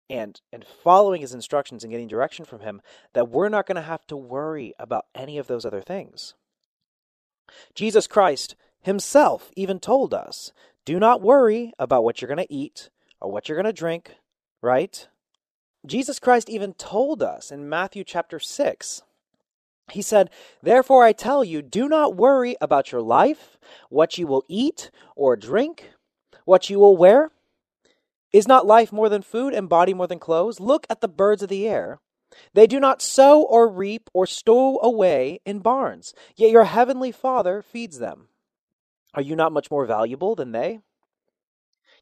and 0.08 0.40
and 0.52 0.64
following 0.64 1.20
his 1.20 1.34
instructions 1.34 1.82
and 1.82 1.90
getting 1.90 2.08
direction 2.08 2.44
from 2.44 2.60
him 2.60 2.80
that 3.12 3.28
we're 3.28 3.48
not 3.48 3.66
going 3.66 3.76
to 3.76 3.82
have 3.82 4.06
to 4.06 4.16
worry 4.16 4.74
about 4.78 5.06
any 5.14 5.38
of 5.38 5.46
those 5.46 5.64
other 5.64 5.80
things. 5.80 6.34
Jesus 7.74 8.06
Christ 8.06 8.56
himself 8.80 9.50
even 9.56 9.80
told 9.80 10.14
us, 10.14 10.52
do 10.84 10.98
not 10.98 11.22
worry 11.22 11.72
about 11.78 12.04
what 12.04 12.20
you're 12.20 12.28
going 12.28 12.46
to 12.46 12.52
eat 12.52 12.90
or 13.20 13.30
what 13.30 13.48
you're 13.48 13.60
going 13.60 13.66
to 13.66 13.72
drink, 13.72 14.14
right? 14.62 15.08
Jesus 15.84 16.18
Christ 16.18 16.48
even 16.48 16.74
told 16.74 17.22
us 17.22 17.50
in 17.50 17.68
Matthew 17.68 18.04
chapter 18.04 18.38
6 18.38 19.02
he 19.90 20.02
said, 20.02 20.30
Therefore 20.62 21.04
I 21.04 21.12
tell 21.12 21.44
you, 21.44 21.62
do 21.62 21.88
not 21.88 22.16
worry 22.16 22.56
about 22.60 22.90
your 22.90 23.00
life, 23.00 23.56
what 23.88 24.18
you 24.18 24.26
will 24.26 24.44
eat 24.48 24.90
or 25.14 25.36
drink, 25.36 25.90
what 26.44 26.68
you 26.68 26.78
will 26.78 26.96
wear. 26.96 27.30
Is 28.32 28.48
not 28.48 28.66
life 28.66 28.92
more 28.92 29.08
than 29.08 29.22
food 29.22 29.54
and 29.54 29.68
body 29.68 29.94
more 29.94 30.06
than 30.06 30.18
clothes? 30.18 30.60
Look 30.60 30.86
at 30.90 31.00
the 31.00 31.08
birds 31.08 31.42
of 31.42 31.48
the 31.48 31.68
air. 31.68 32.00
They 32.54 32.66
do 32.66 32.80
not 32.80 33.00
sow 33.00 33.42
or 33.42 33.68
reap 33.68 34.10
or 34.12 34.26
stow 34.26 34.78
away 34.82 35.40
in 35.46 35.60
barns, 35.60 36.12
yet 36.36 36.50
your 36.50 36.64
heavenly 36.64 37.12
Father 37.12 37.62
feeds 37.62 37.98
them. 37.98 38.28
Are 39.14 39.22
you 39.22 39.36
not 39.36 39.52
much 39.52 39.70
more 39.70 39.86
valuable 39.86 40.34
than 40.34 40.52
they? 40.52 40.80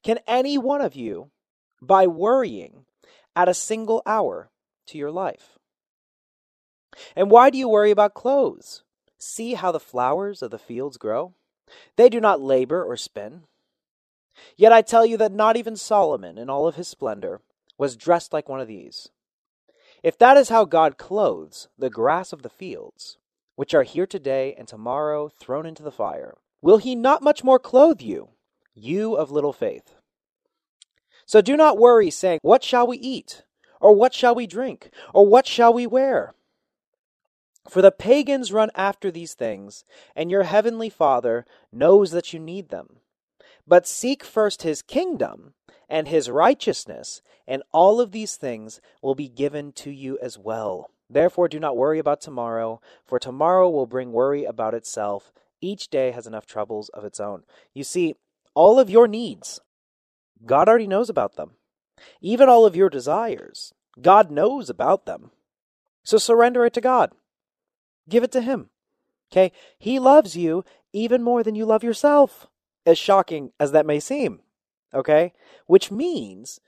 Can 0.02 0.18
any 0.26 0.58
one 0.58 0.80
of 0.80 0.96
you, 0.96 1.30
by 1.80 2.06
worrying, 2.06 2.86
add 3.36 3.48
a 3.48 3.54
single 3.54 4.02
hour 4.04 4.50
to 4.86 4.98
your 4.98 5.10
life? 5.10 5.58
And 7.14 7.30
why 7.30 7.50
do 7.50 7.58
you 7.58 7.68
worry 7.68 7.90
about 7.90 8.14
clothes? 8.14 8.82
See 9.18 9.54
how 9.54 9.72
the 9.72 9.80
flowers 9.80 10.42
of 10.42 10.50
the 10.50 10.58
fields 10.58 10.96
grow? 10.96 11.34
They 11.96 12.08
do 12.08 12.20
not 12.20 12.40
labor 12.40 12.84
or 12.84 12.96
spin. 12.96 13.44
Yet 14.56 14.72
I 14.72 14.82
tell 14.82 15.04
you 15.06 15.16
that 15.18 15.32
not 15.32 15.56
even 15.56 15.76
Solomon, 15.76 16.38
in 16.38 16.50
all 16.50 16.66
of 16.66 16.76
his 16.76 16.88
splendor, 16.88 17.40
was 17.78 17.96
dressed 17.96 18.32
like 18.32 18.48
one 18.48 18.60
of 18.60 18.68
these. 18.68 19.08
If 20.02 20.18
that 20.18 20.36
is 20.36 20.48
how 20.48 20.64
God 20.64 20.98
clothes 20.98 21.68
the 21.78 21.90
grass 21.90 22.32
of 22.32 22.42
the 22.42 22.50
fields, 22.50 23.18
which 23.56 23.74
are 23.74 23.84
here 23.84 24.06
today 24.06 24.54
and 24.58 24.68
tomorrow 24.68 25.28
thrown 25.28 25.66
into 25.66 25.82
the 25.82 25.90
fire, 25.90 26.36
will 26.60 26.78
he 26.78 26.94
not 26.94 27.22
much 27.22 27.42
more 27.42 27.58
clothe 27.58 28.00
you, 28.00 28.28
you 28.74 29.14
of 29.14 29.30
little 29.30 29.52
faith? 29.52 29.94
So 31.26 31.40
do 31.40 31.56
not 31.56 31.78
worry, 31.78 32.10
saying, 32.10 32.40
What 32.42 32.62
shall 32.62 32.86
we 32.86 32.98
eat? 32.98 33.44
Or 33.80 33.92
what 33.92 34.14
shall 34.14 34.34
we 34.34 34.46
drink? 34.46 34.90
Or 35.12 35.26
what 35.26 35.46
shall 35.46 35.72
we 35.72 35.86
wear? 35.86 36.34
For 37.68 37.80
the 37.80 37.90
pagans 37.90 38.52
run 38.52 38.70
after 38.74 39.10
these 39.10 39.34
things, 39.34 39.84
and 40.14 40.30
your 40.30 40.42
heavenly 40.42 40.90
Father 40.90 41.46
knows 41.72 42.10
that 42.10 42.32
you 42.32 42.38
need 42.38 42.68
them. 42.68 42.98
But 43.66 43.86
seek 43.86 44.24
first 44.24 44.62
his 44.62 44.82
kingdom 44.82 45.54
and 45.88 46.08
his 46.08 46.30
righteousness, 46.30 47.22
and 47.46 47.62
all 47.72 48.00
of 48.00 48.12
these 48.12 48.36
things 48.36 48.80
will 49.02 49.14
be 49.14 49.28
given 49.28 49.72
to 49.72 49.90
you 49.90 50.18
as 50.20 50.38
well. 50.38 50.90
Therefore, 51.08 51.48
do 51.48 51.60
not 51.60 51.76
worry 51.76 51.98
about 51.98 52.20
tomorrow, 52.20 52.80
for 53.04 53.18
tomorrow 53.18 53.68
will 53.68 53.86
bring 53.86 54.12
worry 54.12 54.44
about 54.44 54.74
itself. 54.74 55.32
Each 55.60 55.88
day 55.88 56.10
has 56.10 56.26
enough 56.26 56.46
troubles 56.46 56.88
of 56.90 57.04
its 57.04 57.20
own. 57.20 57.44
You 57.74 57.84
see, 57.84 58.16
all 58.54 58.78
of 58.78 58.90
your 58.90 59.06
needs, 59.06 59.60
God 60.44 60.68
already 60.68 60.86
knows 60.86 61.10
about 61.10 61.36
them. 61.36 61.52
Even 62.20 62.48
all 62.48 62.66
of 62.66 62.76
your 62.76 62.90
desires, 62.90 63.72
God 64.00 64.30
knows 64.30 64.68
about 64.68 65.06
them. 65.06 65.30
So 66.02 66.18
surrender 66.18 66.64
it 66.66 66.72
to 66.74 66.80
God. 66.80 67.12
Give 68.08 68.24
it 68.24 68.32
to 68.32 68.40
Him. 68.40 68.70
Okay? 69.32 69.52
He 69.78 69.98
loves 69.98 70.36
you 70.36 70.64
even 70.92 71.22
more 71.22 71.42
than 71.42 71.54
you 71.54 71.64
love 71.64 71.82
yourself, 71.82 72.46
as 72.86 72.98
shocking 72.98 73.52
as 73.58 73.72
that 73.72 73.86
may 73.86 74.00
seem. 74.00 74.40
Okay? 74.92 75.32
Which 75.66 75.90
means 75.90 76.60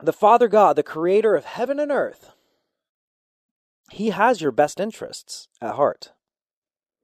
the 0.00 0.12
Father 0.12 0.48
God, 0.48 0.76
the 0.76 0.82
creator 0.82 1.34
of 1.34 1.44
heaven 1.44 1.78
and 1.78 1.90
earth, 1.90 2.30
He 3.90 4.10
has 4.10 4.40
your 4.40 4.52
best 4.52 4.80
interests 4.80 5.48
at 5.60 5.74
heart. 5.74 6.12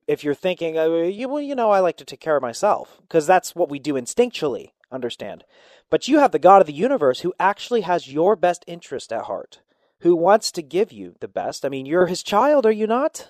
If 0.07 0.25
you're 0.25 0.35
thinking, 0.35 0.77
oh, 0.77 1.11
well, 1.29 1.41
you 1.41 1.55
know, 1.55 1.71
I 1.71 1.81
like 1.81 1.97
to 1.99 2.05
take 2.05 2.21
care 2.21 2.37
of 2.37 2.43
myself, 2.43 2.99
because 3.03 3.27
that's 3.27 3.55
what 3.55 3.69
we 3.69 3.79
do 3.79 3.95
instinctually, 3.95 4.71
understand. 4.91 5.45
But 5.89 6.09
you 6.09 6.19
have 6.19 6.33
the 6.33 6.39
God 6.39 6.61
of 6.61 6.67
the 6.67 6.73
universe 6.73 7.21
who 7.21 7.35
actually 7.39 7.83
has 7.83 8.13
your 8.13 8.35
best 8.35 8.65
interest 8.67 9.13
at 9.13 9.25
heart 9.25 9.61
who 10.01 10.17
wants 10.17 10.51
to 10.53 10.63
give 10.63 10.93
you 10.93 11.15
the 11.21 11.29
best. 11.29 11.65
I 11.65 11.69
mean, 11.69 11.87
you're 11.87 12.07
his 12.07 12.23
child, 12.23 12.67
are 12.67 12.73
you 12.73 12.87
not? 12.87 13.29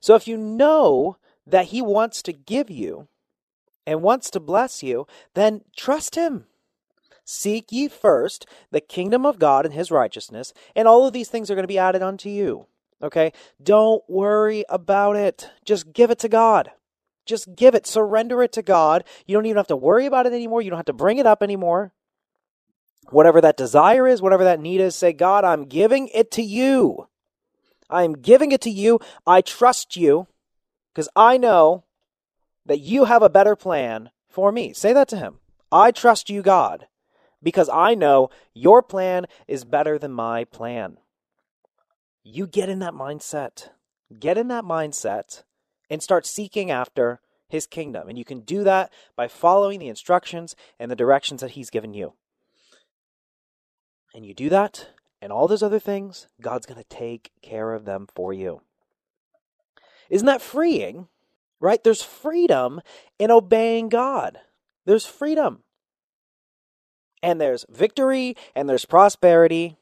So 0.00 0.14
if 0.14 0.28
you 0.28 0.36
know 0.36 1.16
that 1.46 1.66
he 1.66 1.82
wants 1.82 2.22
to 2.22 2.32
give 2.32 2.70
you 2.70 3.08
and 3.86 4.02
wants 4.02 4.30
to 4.30 4.40
bless 4.40 4.82
you, 4.82 5.06
then 5.34 5.62
trust 5.76 6.14
him. 6.14 6.46
Seek 7.24 7.70
ye 7.70 7.88
first 7.88 8.46
the 8.70 8.80
kingdom 8.80 9.24
of 9.24 9.38
God 9.38 9.64
and 9.64 9.74
his 9.74 9.90
righteousness, 9.90 10.52
and 10.74 10.88
all 10.88 11.06
of 11.06 11.12
these 11.12 11.28
things 11.28 11.50
are 11.50 11.54
going 11.54 11.64
to 11.64 11.68
be 11.68 11.78
added 11.78 12.02
unto 12.02 12.28
you. 12.28 12.66
Okay? 13.02 13.32
Don't 13.62 14.02
worry 14.08 14.64
about 14.68 15.16
it. 15.16 15.50
Just 15.64 15.92
give 15.92 16.10
it 16.10 16.18
to 16.20 16.28
God. 16.28 16.70
Just 17.26 17.54
give 17.54 17.74
it. 17.74 17.86
Surrender 17.86 18.42
it 18.42 18.52
to 18.52 18.62
God. 18.62 19.04
You 19.26 19.36
don't 19.36 19.46
even 19.46 19.56
have 19.56 19.66
to 19.68 19.76
worry 19.76 20.06
about 20.06 20.26
it 20.26 20.32
anymore. 20.32 20.62
You 20.62 20.70
don't 20.70 20.78
have 20.78 20.86
to 20.86 20.92
bring 20.92 21.18
it 21.18 21.26
up 21.26 21.42
anymore 21.42 21.92
whatever 23.10 23.40
that 23.40 23.56
desire 23.56 24.06
is, 24.06 24.22
whatever 24.22 24.44
that 24.44 24.60
need 24.60 24.80
is, 24.80 24.94
say, 24.94 25.12
God, 25.12 25.44
I'm 25.44 25.64
giving 25.64 26.08
it 26.08 26.30
to 26.32 26.42
you. 26.42 27.08
I'm 27.90 28.14
giving 28.14 28.52
it 28.52 28.60
to 28.62 28.70
you. 28.70 29.00
I 29.26 29.40
trust 29.40 29.96
you 29.96 30.26
because 30.92 31.08
I 31.16 31.36
know 31.36 31.84
that 32.66 32.80
you 32.80 33.04
have 33.04 33.22
a 33.22 33.30
better 33.30 33.56
plan 33.56 34.10
for 34.28 34.52
me. 34.52 34.72
Say 34.72 34.92
that 34.92 35.08
to 35.08 35.16
him. 35.16 35.38
I 35.70 35.90
trust 35.90 36.30
you, 36.30 36.42
God, 36.42 36.86
because 37.42 37.68
I 37.72 37.94
know 37.94 38.30
your 38.54 38.82
plan 38.82 39.26
is 39.48 39.64
better 39.64 39.98
than 39.98 40.12
my 40.12 40.44
plan. 40.44 40.98
You 42.22 42.46
get 42.46 42.68
in 42.68 42.78
that 42.80 42.94
mindset. 42.94 43.70
Get 44.18 44.38
in 44.38 44.48
that 44.48 44.64
mindset 44.64 45.42
and 45.88 46.02
start 46.02 46.26
seeking 46.26 46.70
after 46.70 47.20
his 47.48 47.66
kingdom. 47.66 48.08
And 48.08 48.18
you 48.18 48.24
can 48.24 48.40
do 48.40 48.62
that 48.64 48.92
by 49.16 49.28
following 49.28 49.78
the 49.78 49.88
instructions 49.88 50.54
and 50.78 50.90
the 50.90 50.96
directions 50.96 51.40
that 51.40 51.52
he's 51.52 51.70
given 51.70 51.94
you 51.94 52.14
and 54.14 54.26
you 54.26 54.34
do 54.34 54.48
that, 54.50 54.90
and 55.20 55.32
all 55.32 55.48
those 55.48 55.62
other 55.62 55.78
things, 55.78 56.28
God's 56.40 56.66
going 56.66 56.82
to 56.82 56.88
take 56.88 57.32
care 57.42 57.72
of 57.72 57.84
them 57.84 58.06
for 58.14 58.32
you. 58.32 58.62
Isn't 60.12 60.26
that 60.26 60.40
freeing? 60.40 61.08
Right? 61.58 61.82
There's 61.82 62.02
freedom 62.02 62.80
in 63.18 63.30
obeying 63.30 63.88
God. 63.88 64.38
There's 64.84 65.06
freedom. 65.06 65.64
And 67.22 67.40
there's 67.40 67.64
victory 67.68 68.36
and 68.54 68.68
there's 68.68 68.84
prosperity. 68.84 69.76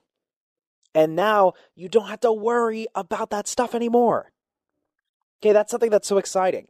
And 0.94 1.16
now 1.16 1.54
you 1.74 1.88
don't 1.88 2.08
have 2.08 2.20
to 2.20 2.32
worry 2.32 2.86
about 2.94 3.30
that 3.30 3.46
stuff 3.46 3.74
anymore. 3.74 4.32
Okay, 5.42 5.52
that's 5.52 5.70
something 5.70 5.90
that's 5.90 6.08
so 6.08 6.18
exciting. 6.18 6.68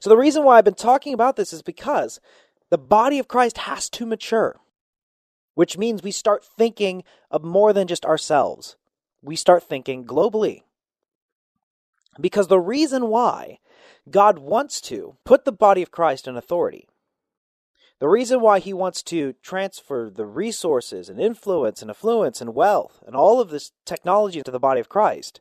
So, 0.00 0.10
the 0.10 0.16
reason 0.16 0.44
why 0.44 0.58
I've 0.58 0.64
been 0.64 0.74
talking 0.74 1.14
about 1.14 1.36
this 1.36 1.52
is 1.52 1.62
because 1.62 2.20
the 2.70 2.78
body 2.78 3.18
of 3.18 3.28
Christ 3.28 3.58
has 3.58 3.88
to 3.90 4.06
mature 4.06 4.60
which 5.60 5.76
means 5.76 6.02
we 6.02 6.10
start 6.10 6.42
thinking 6.42 7.04
of 7.30 7.44
more 7.44 7.74
than 7.74 7.86
just 7.86 8.06
ourselves. 8.06 8.76
We 9.20 9.36
start 9.36 9.62
thinking 9.62 10.06
globally. 10.06 10.62
Because 12.20 12.48
the 12.48 12.60
reason 12.60 13.08
why 13.08 13.58
God 14.10 14.38
wants 14.38 14.80
to 14.82 15.16
put 15.24 15.44
the 15.44 15.52
body 15.52 15.82
of 15.82 15.90
Christ 15.90 16.26
in 16.26 16.36
authority, 16.36 16.86
the 18.00 18.08
reason 18.08 18.40
why 18.40 18.58
he 18.60 18.72
wants 18.72 19.02
to 19.04 19.34
transfer 19.42 20.10
the 20.10 20.24
resources 20.24 21.08
and 21.08 21.20
influence 21.20 21.82
and 21.82 21.90
affluence 21.90 22.40
and 22.40 22.54
wealth 22.54 23.02
and 23.06 23.14
all 23.14 23.40
of 23.40 23.50
this 23.50 23.72
technology 23.84 24.42
to 24.42 24.50
the 24.50 24.58
body 24.58 24.80
of 24.80 24.88
Christ 24.88 25.40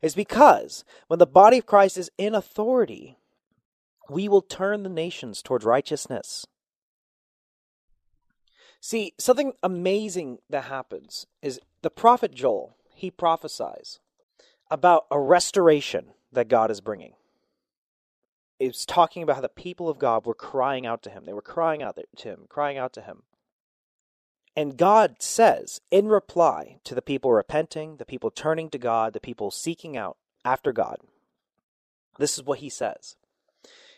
is 0.00 0.14
because 0.14 0.84
when 1.08 1.18
the 1.18 1.26
body 1.26 1.58
of 1.58 1.66
Christ 1.66 1.98
is 1.98 2.10
in 2.18 2.34
authority, 2.34 3.16
we 4.08 4.28
will 4.28 4.42
turn 4.42 4.82
the 4.82 4.88
nations 4.88 5.42
towards 5.42 5.64
righteousness. 5.64 6.46
See, 8.80 9.14
something 9.18 9.52
amazing 9.62 10.38
that 10.50 10.64
happens 10.64 11.26
is 11.40 11.60
the 11.82 11.90
prophet 11.90 12.32
Joel, 12.32 12.76
he 12.94 13.10
prophesies 13.10 14.00
about 14.72 15.04
a 15.10 15.20
restoration 15.20 16.06
that 16.32 16.48
God 16.48 16.70
is 16.70 16.80
bringing. 16.80 17.12
It's 18.58 18.86
talking 18.86 19.22
about 19.22 19.36
how 19.36 19.42
the 19.42 19.50
people 19.50 19.90
of 19.90 19.98
God 19.98 20.24
were 20.24 20.34
crying 20.34 20.86
out 20.86 21.02
to 21.02 21.10
him. 21.10 21.24
They 21.26 21.34
were 21.34 21.42
crying 21.42 21.82
out 21.82 21.98
to 22.16 22.28
him, 22.28 22.46
crying 22.48 22.78
out 22.78 22.94
to 22.94 23.02
him. 23.02 23.24
And 24.56 24.78
God 24.78 25.16
says, 25.18 25.82
in 25.90 26.08
reply 26.08 26.78
to 26.84 26.94
the 26.94 27.02
people 27.02 27.32
repenting, 27.32 27.98
the 27.98 28.06
people 28.06 28.30
turning 28.30 28.70
to 28.70 28.78
God, 28.78 29.12
the 29.12 29.20
people 29.20 29.50
seeking 29.50 29.94
out 29.94 30.16
after 30.42 30.72
God, 30.72 30.96
this 32.18 32.38
is 32.38 32.44
what 32.44 32.60
he 32.60 32.70
says. 32.70 33.16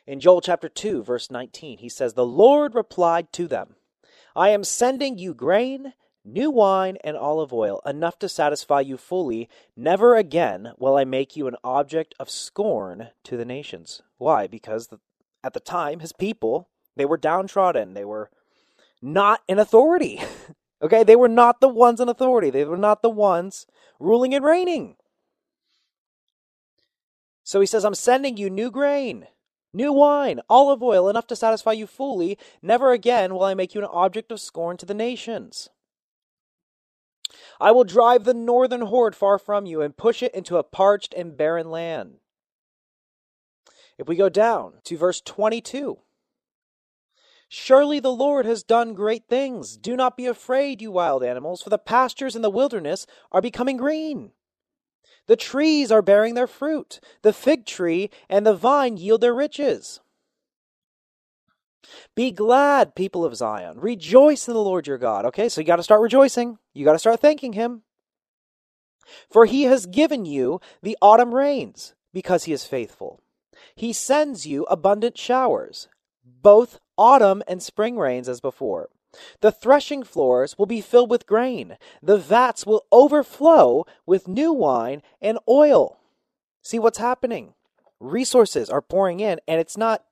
In 0.09 0.19
Joel 0.19 0.41
chapter 0.41 0.69
2, 0.69 1.05
verse 1.05 1.31
19, 1.31 1.79
he 1.79 1.89
says, 1.89 2.15
The 2.15 2.27
Lord 2.27 2.75
replied 2.75 3.33
to 3.35 3.47
them, 3.47 3.77
I 4.35 4.49
am 4.49 4.65
sending 4.65 5.19
you 5.19 5.35
grain, 5.35 5.95
new 6.25 6.51
wine, 6.51 6.97
and 7.05 7.17
olive 7.17 7.53
oil, 7.53 7.81
enough 7.85 8.19
to 8.21 8.29
satisfy 8.29 8.81
you 8.81 8.97
fully. 8.97 9.49
Never 9.77 10.17
again 10.17 10.73
will 10.79 10.97
I 10.97 11.05
make 11.05 11.37
you 11.37 11.47
an 11.47 11.57
object 11.63 12.15
of 12.19 12.31
scorn 12.31 13.09
to 13.25 13.37
the 13.37 13.45
nations. 13.45 14.03
Why? 14.19 14.47
Because 14.47 14.89
the, 14.89 15.01
at 15.43 15.53
the 15.53 15.61
time, 15.61 16.01
his 16.01 16.13
people, 16.13 16.69
they 16.97 17.05
were 17.05 17.17
downtrodden. 17.17 17.95
They 17.95 18.05
were 18.05 18.31
not 19.03 19.43
in 19.47 19.59
authority. 19.59 20.21
okay? 20.83 21.05
They 21.05 21.17
were 21.17 21.29
not 21.29 21.61
the 21.61 21.69
ones 21.69 22.01
in 22.01 22.09
authority. 22.09 22.51
They 22.51 22.65
were 22.65 22.77
not 22.77 23.03
the 23.03 23.11
ones 23.11 23.67
ruling 24.01 24.35
and 24.35 24.45
reigning. 24.45 24.97
So 27.43 27.61
he 27.61 27.67
says, 27.67 27.85
I'm 27.85 27.95
sending 27.95 28.39
you 28.39 28.49
new 28.49 28.71
grain, 28.71 29.27
new 29.75 29.93
wine, 29.93 30.41
olive 30.49 30.83
oil, 30.83 31.11
enough 31.11 31.27
to 31.27 31.37
satisfy 31.37 31.73
you 31.73 31.87
fully. 31.87 32.39
Never 32.63 32.93
again 32.93 33.35
will 33.35 33.45
I 33.45 33.53
make 33.53 33.75
you 33.75 33.83
an 33.83 33.91
object 33.93 34.33
of 34.33 34.41
scorn 34.41 34.79
to 34.79 34.87
the 34.87 34.95
nations. 34.95 35.69
I 37.61 37.71
will 37.73 37.85
drive 37.85 38.25
the 38.25 38.35
northern 38.35 38.83
horde 38.83 39.17
far 39.17 39.39
from 39.39 39.67
you 39.67 39.81
and 39.81 39.97
push 39.97 40.23
it 40.23 40.35
into 40.35 40.57
a 40.57 40.63
parched 40.63 41.15
and 41.15 41.37
barren 41.37 41.71
land. 41.71 42.17
If 43.99 44.09
we 44.09 44.17
go 44.17 44.29
down 44.29 44.75
to 44.85 44.97
verse 44.97 45.21
22, 45.21 45.99
Surely 47.49 48.01
the 48.01 48.11
Lord 48.13 48.47
has 48.47 48.65
done 48.65 48.95
great 48.95 49.29
things. 49.29 49.77
Do 49.77 49.97
not 49.97 50.17
be 50.17 50.27
afraid, 50.27 50.83
you 50.83 50.91
wild 50.91 51.23
animals, 51.23 51.63
for 51.63 51.71
the 51.71 51.79
pastures 51.79 52.35
in 52.35 52.43
the 52.43 52.51
wilderness 52.51 53.07
are 53.31 53.41
becoming 53.41 53.77
green. 53.77 54.33
The 55.27 55.37
trees 55.37 55.93
are 55.93 56.03
bearing 56.03 56.35
their 56.35 56.49
fruit. 56.49 57.01
The 57.23 57.33
fig 57.33 57.65
tree 57.65 58.11
and 58.29 58.45
the 58.45 58.57
vine 58.57 58.97
yield 58.97 59.21
their 59.21 59.35
riches. 59.35 60.01
Be 62.15 62.31
glad, 62.31 62.95
people 62.95 63.25
of 63.25 63.37
Zion. 63.37 63.79
Rejoice 63.79 64.49
in 64.49 64.55
the 64.55 64.61
Lord 64.61 64.87
your 64.87 64.99
God. 64.99 65.25
Okay, 65.27 65.49
so 65.49 65.61
you 65.61 65.67
got 65.67 65.77
to 65.77 65.83
start 65.83 66.01
rejoicing. 66.01 66.59
You 66.75 66.85
got 66.85 66.93
to 66.93 66.99
start 66.99 67.21
thanking 67.21 67.55
him. 67.55 67.83
For 69.31 69.47
he 69.47 69.63
has 69.65 69.87
given 69.87 70.25
you 70.25 70.61
the 70.83 70.99
autumn 71.01 71.35
rains 71.35 71.95
because 72.13 72.45
he 72.45 72.53
is 72.53 72.65
faithful. 72.65 73.21
He 73.75 73.93
sends 73.93 74.47
you 74.47 74.65
abundant 74.65 75.17
showers, 75.17 75.89
both 76.25 76.81
autumn 76.99 77.43
and 77.47 77.63
spring 77.63 77.97
rains 77.97 78.29
as 78.29 78.41
before. 78.41 78.89
The 79.41 79.53
threshing 79.53 80.03
floors 80.03 80.59
will 80.59 80.67
be 80.67 80.81
filled 80.81 81.11
with 81.11 81.27
grain. 81.27 81.77
The 82.03 82.19
vats 82.19 82.67
will 82.67 82.85
overflow 82.91 83.87
with 84.07 84.27
new 84.27 84.53
wine 84.53 85.03
and 85.21 85.39
oil. 85.49 86.01
See 86.63 86.79
what's 86.79 86.99
happening? 86.99 87.55
Resources 88.01 88.69
are 88.69 88.83
pouring 88.83 89.21
in, 89.21 89.41
and 89.47 89.61
it's 89.61 89.77
not 89.77 90.05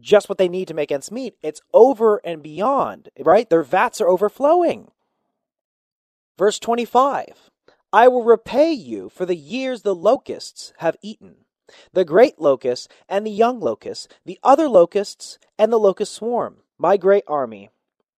just 0.00 0.28
what 0.28 0.38
they 0.38 0.48
need 0.48 0.68
to 0.68 0.74
make 0.74 0.90
ends 0.90 1.10
meet, 1.10 1.34
it's 1.42 1.60
over 1.72 2.20
and 2.24 2.42
beyond, 2.42 3.10
right? 3.20 3.48
Their 3.48 3.62
vats 3.62 4.00
are 4.00 4.08
overflowing. 4.08 4.90
Verse 6.40 6.58
25 6.58 7.50
I 7.92 8.08
will 8.08 8.24
repay 8.24 8.72
you 8.72 9.10
for 9.10 9.26
the 9.26 9.36
years 9.36 9.82
the 9.82 9.94
locusts 9.94 10.72
have 10.78 10.96
eaten 11.02 11.44
the 11.92 12.02
great 12.02 12.40
locust 12.40 12.90
and 13.10 13.26
the 13.26 13.30
young 13.30 13.60
locust, 13.60 14.10
the 14.24 14.40
other 14.42 14.66
locusts 14.66 15.38
and 15.58 15.70
the 15.70 15.78
locust 15.78 16.14
swarm, 16.14 16.62
my 16.78 16.96
great 16.96 17.24
army 17.26 17.68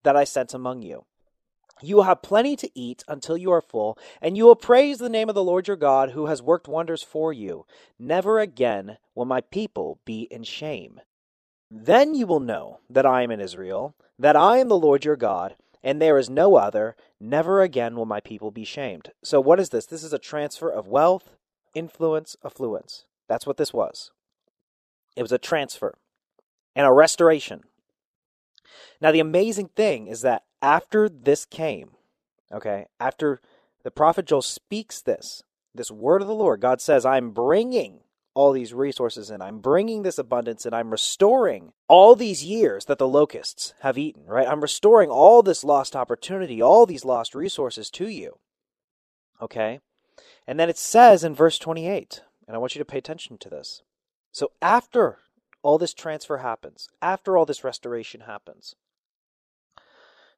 that 0.03 0.15
I 0.15 0.23
sent 0.23 0.53
among 0.53 0.83
you. 0.83 1.03
You 1.81 1.97
will 1.97 2.03
have 2.03 2.21
plenty 2.21 2.55
to 2.55 2.69
eat 2.73 3.03
until 3.09 3.35
you 3.35 3.51
are 3.51 3.61
full, 3.61 3.97
and 4.21 4.37
you 4.37 4.45
will 4.45 4.55
praise 4.55 4.99
the 4.99 5.09
name 5.09 5.27
of 5.27 5.35
the 5.35 5.43
Lord 5.43 5.67
your 5.67 5.75
God 5.75 6.11
who 6.11 6.27
has 6.27 6.41
worked 6.41 6.69
wonders 6.69 7.03
for 7.03 7.33
you. 7.33 7.65
Never 7.99 8.39
again 8.39 8.99
will 9.13 9.25
my 9.25 9.41
people 9.41 9.99
be 10.05 10.29
in 10.31 10.43
shame. 10.43 11.01
Then 11.69 12.15
you 12.15 12.25
will 12.25 12.39
know 12.39 12.79
that 12.89 13.05
I 13.05 13.23
am 13.23 13.31
in 13.31 13.41
Israel, 13.41 13.95
that 14.17 14.37
I 14.37 14.59
am 14.59 14.69
the 14.69 14.77
Lord 14.77 15.03
your 15.03 15.17
God, 15.17 15.57
and 15.83 16.01
there 16.01 16.17
is 16.17 16.29
no 16.29 16.55
other. 16.55 16.95
Never 17.19 17.61
again 17.61 17.95
will 17.95 18.05
my 18.05 18.19
people 18.19 18.51
be 18.51 18.63
shamed. 18.63 19.11
So, 19.23 19.41
what 19.41 19.59
is 19.59 19.69
this? 19.69 19.85
This 19.85 20.03
is 20.03 20.13
a 20.13 20.19
transfer 20.19 20.69
of 20.69 20.87
wealth, 20.87 21.35
influence, 21.73 22.35
affluence. 22.43 23.05
That's 23.27 23.45
what 23.45 23.57
this 23.57 23.73
was. 23.73 24.11
It 25.15 25.21
was 25.21 25.31
a 25.31 25.37
transfer 25.37 25.95
and 26.75 26.87
a 26.87 26.91
restoration. 26.91 27.63
Now, 29.01 29.11
the 29.11 29.19
amazing 29.19 29.69
thing 29.75 30.07
is 30.07 30.21
that 30.21 30.43
after 30.61 31.09
this 31.09 31.45
came, 31.45 31.91
okay, 32.51 32.87
after 32.99 33.41
the 33.83 33.91
prophet 33.91 34.25
Joel 34.25 34.41
speaks 34.41 35.01
this, 35.01 35.43
this 35.75 35.91
word 35.91 36.21
of 36.21 36.27
the 36.27 36.35
Lord, 36.35 36.61
God 36.61 36.81
says, 36.81 37.05
I'm 37.05 37.31
bringing 37.31 37.99
all 38.33 38.51
these 38.51 38.73
resources 38.73 39.29
in. 39.29 39.41
I'm 39.41 39.59
bringing 39.59 40.03
this 40.03 40.17
abundance 40.17 40.65
and 40.65 40.73
I'm 40.73 40.89
restoring 40.89 41.73
all 41.87 42.15
these 42.15 42.43
years 42.43 42.85
that 42.85 42.97
the 42.97 43.07
locusts 43.07 43.73
have 43.81 43.97
eaten, 43.97 44.25
right? 44.25 44.47
I'm 44.47 44.61
restoring 44.61 45.09
all 45.09 45.43
this 45.43 45.63
lost 45.63 45.95
opportunity, 45.95 46.61
all 46.61 46.85
these 46.85 47.05
lost 47.05 47.35
resources 47.35 47.89
to 47.91 48.07
you. 48.07 48.39
Okay? 49.41 49.79
And 50.47 50.59
then 50.59 50.69
it 50.69 50.77
says 50.77 51.23
in 51.23 51.35
verse 51.35 51.57
28, 51.59 52.21
and 52.47 52.55
I 52.55 52.59
want 52.59 52.75
you 52.75 52.79
to 52.79 52.85
pay 52.85 52.97
attention 52.97 53.37
to 53.37 53.49
this. 53.49 53.81
So 54.31 54.51
after 54.61 55.19
all 55.61 55.77
this 55.77 55.93
transfer 55.93 56.39
happens, 56.39 56.89
after 57.01 57.37
all 57.37 57.45
this 57.45 57.63
restoration 57.63 58.21
happens, 58.21 58.75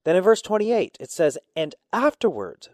then 0.03 0.15
in 0.15 0.23
verse 0.23 0.41
28 0.41 0.97
it 0.99 1.11
says, 1.11 1.37
And 1.55 1.75
afterward 1.93 2.67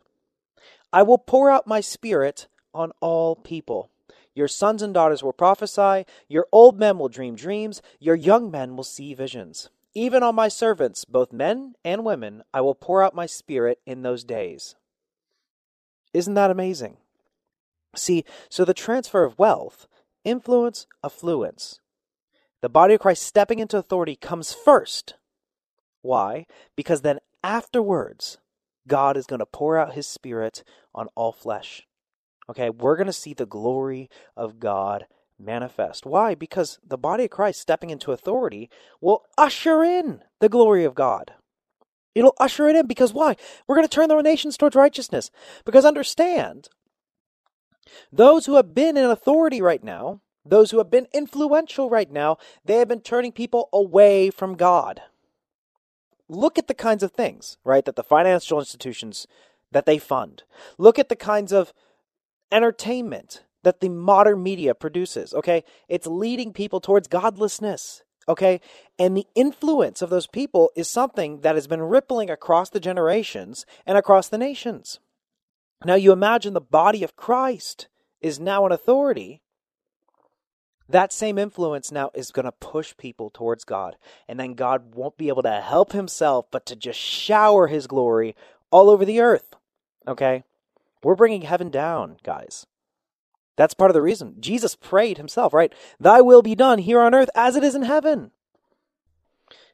I 0.94 1.04
will 1.04 1.18
pour 1.18 1.50
out 1.50 1.68
my 1.68 1.80
spirit 1.80 2.48
on 2.74 2.92
all 3.00 3.36
people. 3.36 3.90
Your 4.34 4.48
sons 4.48 4.82
and 4.82 4.94
daughters 4.94 5.24
will 5.24 5.34
prophesy, 5.34 6.06
your 6.28 6.48
old 6.52 6.80
men 6.80 6.98
will 6.98 7.10
dream 7.10 7.36
dreams, 7.36 7.82
your 8.00 8.16
young 8.16 8.50
men 8.50 8.76
will 8.76 8.84
see 8.84 9.14
visions. 9.14 9.70
Even 9.94 10.24
on 10.24 10.36
my 10.36 10.48
servants, 10.48 11.04
both 11.04 11.34
men 11.34 11.76
and 11.84 12.06
women, 12.06 12.44
I 12.54 12.62
will 12.62 12.76
pour 12.76 13.04
out 13.04 13.14
my 13.14 13.26
spirit 13.26 13.80
in 13.86 14.04
those 14.04 14.24
days. 14.24 14.76
Isn't 16.14 16.36
that 16.36 16.52
amazing? 16.52 16.98
See, 17.96 18.24
so 18.50 18.64
the 18.64 18.74
transfer 18.74 19.26
of 19.26 19.38
wealth, 19.38 19.88
influence, 20.24 20.88
affluence, 21.04 21.82
the 22.62 22.70
body 22.70 22.94
of 22.94 23.02
Christ 23.02 23.24
stepping 23.24 23.60
into 23.60 23.78
authority 23.78 24.16
comes 24.16 24.54
first. 24.54 25.16
Why? 26.02 26.46
Because 26.76 27.02
then 27.02 27.20
afterwards, 27.44 28.38
God 28.88 29.18
is 29.18 29.26
going 29.26 29.40
to 29.40 29.46
pour 29.46 29.78
out 29.78 29.94
his 29.94 30.08
spirit 30.08 30.64
on 30.96 31.08
all 31.16 31.32
flesh. 31.32 31.88
Okay, 32.50 32.70
we're 32.70 32.98
going 32.98 33.08
to 33.08 33.14
see 33.14 33.34
the 33.34 33.46
glory 33.46 34.10
of 34.36 34.60
God 34.60 35.06
manifest. 35.40 36.06
Why? 36.06 36.36
Because 36.36 36.80
the 36.86 36.98
body 36.98 37.26
of 37.26 37.30
Christ 37.30 37.62
stepping 37.62 37.90
into 37.90 38.12
authority 38.12 38.70
will 39.00 39.26
usher 39.38 39.84
in 39.84 40.22
the 40.40 40.50
glory 40.50 40.84
of 40.84 40.96
God. 40.96 41.34
It'll 42.14 42.36
usher 42.40 42.68
it 42.68 42.76
in 42.76 42.88
because 42.88 43.14
why? 43.14 43.36
We're 43.68 43.76
going 43.76 43.88
to 43.88 43.94
turn 43.94 44.10
the 44.10 44.22
nations 44.22 44.58
towards 44.58 44.76
righteousness. 44.76 45.32
Because 45.66 45.86
understand, 45.86 46.68
those 48.12 48.46
who 48.46 48.56
have 48.56 48.76
been 48.76 48.98
in 48.98 49.06
authority 49.06 49.62
right 49.62 49.84
now, 49.84 50.22
those 50.46 50.72
who 50.72 50.78
have 50.80 50.90
been 50.90 51.08
influential 51.14 51.90
right 51.90 52.12
now, 52.12 52.38
they 52.66 52.76
have 52.78 52.88
been 52.88 53.02
turning 53.02 53.32
people 53.32 53.70
away 53.72 54.30
from 54.30 54.56
God. 54.56 55.02
Look 56.28 56.58
at 56.58 56.68
the 56.68 56.74
kinds 56.74 57.04
of 57.04 57.12
things, 57.12 57.58
right, 57.64 57.86
that 57.86 57.96
the 57.96 58.04
financial 58.04 58.60
institutions 58.60 59.28
that 59.72 59.86
they 59.86 59.98
fund. 59.98 60.44
Look 60.78 60.98
at 60.98 61.10
the 61.10 61.16
kinds 61.16 61.52
of 61.52 61.74
entertainment 62.52 63.44
that 63.64 63.80
the 63.80 63.90
modern 63.90 64.42
media 64.42 64.74
produces, 64.74 65.34
okay? 65.34 65.64
It's 65.88 66.08
leading 66.08 66.54
people 66.54 66.80
towards 66.80 67.08
godlessness, 67.08 68.04
okay? 68.28 68.60
And 68.98 69.16
the 69.16 69.28
influence 69.36 70.02
of 70.02 70.10
those 70.10 70.28
people 70.28 70.72
is 70.76 70.90
something 70.90 71.42
that 71.42 71.56
has 71.56 71.68
been 71.68 71.82
rippling 71.82 72.30
across 72.30 72.70
the 72.70 72.80
generations 72.80 73.66
and 73.86 73.98
across 73.98 74.30
the 74.30 74.38
nations. 74.38 75.00
Now 75.86 75.96
you 75.96 76.12
imagine 76.12 76.54
the 76.54 76.62
body 76.62 77.04
of 77.04 77.16
Christ 77.16 77.88
is 78.20 78.40
now 78.40 78.66
an 78.66 78.72
authority. 78.72 79.42
That 80.88 81.14
same 81.14 81.38
influence 81.38 81.92
now 81.92 82.12
is 82.14 82.32
going 82.32 82.46
to 82.46 82.52
push 82.52 82.96
people 82.98 83.30
towards 83.30 83.64
God. 83.64 83.96
And 84.28 84.40
then 84.40 84.54
God 84.54 84.94
won't 84.94 85.18
be 85.18 85.30
able 85.30 85.44
to 85.44 85.62
help 85.62 85.94
himself 85.94 86.46
but 86.52 86.66
to 86.68 86.76
just 86.76 87.00
shower 87.00 87.68
his 87.68 87.88
glory 87.88 88.36
all 88.72 88.90
over 88.90 89.06
the 89.06 89.22
earth. 89.22 89.56
Okay? 90.08 90.44
We're 91.04 91.16
bringing 91.16 91.44
heaven 91.44 91.70
down, 91.70 92.18
guys. 92.24 92.66
That's 93.56 93.74
part 93.74 93.92
of 93.92 93.94
the 93.94 94.02
reason. 94.02 94.36
Jesus 94.40 94.76
prayed 94.76 95.18
himself, 95.18 95.54
right? 95.54 95.74
Thy 96.00 96.22
will 96.22 96.42
be 96.42 96.56
done 96.56 96.80
here 96.80 97.00
on 97.00 97.14
earth 97.14 97.30
as 97.36 97.56
it 97.56 97.64
is 97.64 97.76
in 97.76 97.84
heaven. 97.84 98.32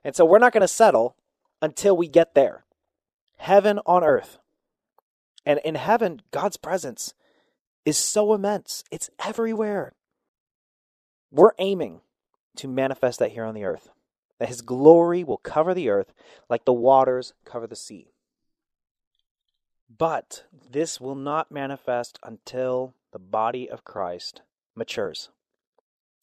And 0.03 0.15
so 0.15 0.25
we're 0.25 0.39
not 0.39 0.53
going 0.53 0.61
to 0.61 0.67
settle 0.67 1.15
until 1.61 1.95
we 1.95 2.07
get 2.07 2.33
there. 2.33 2.65
Heaven 3.37 3.79
on 3.85 4.03
earth. 4.03 4.39
And 5.45 5.59
in 5.63 5.75
heaven, 5.75 6.21
God's 6.31 6.57
presence 6.57 7.13
is 7.85 7.97
so 7.97 8.33
immense, 8.33 8.83
it's 8.91 9.09
everywhere. 9.23 9.93
We're 11.31 11.53
aiming 11.57 12.01
to 12.57 12.67
manifest 12.67 13.19
that 13.19 13.31
here 13.31 13.45
on 13.45 13.53
the 13.53 13.63
earth, 13.63 13.89
that 14.39 14.49
His 14.49 14.61
glory 14.61 15.23
will 15.23 15.37
cover 15.37 15.73
the 15.73 15.89
earth 15.89 16.13
like 16.49 16.65
the 16.65 16.73
waters 16.73 17.33
cover 17.45 17.67
the 17.67 17.75
sea. 17.75 18.11
But 19.95 20.43
this 20.69 20.99
will 20.99 21.15
not 21.15 21.51
manifest 21.51 22.19
until 22.23 22.93
the 23.11 23.19
body 23.19 23.69
of 23.69 23.85
Christ 23.85 24.41
matures. 24.75 25.29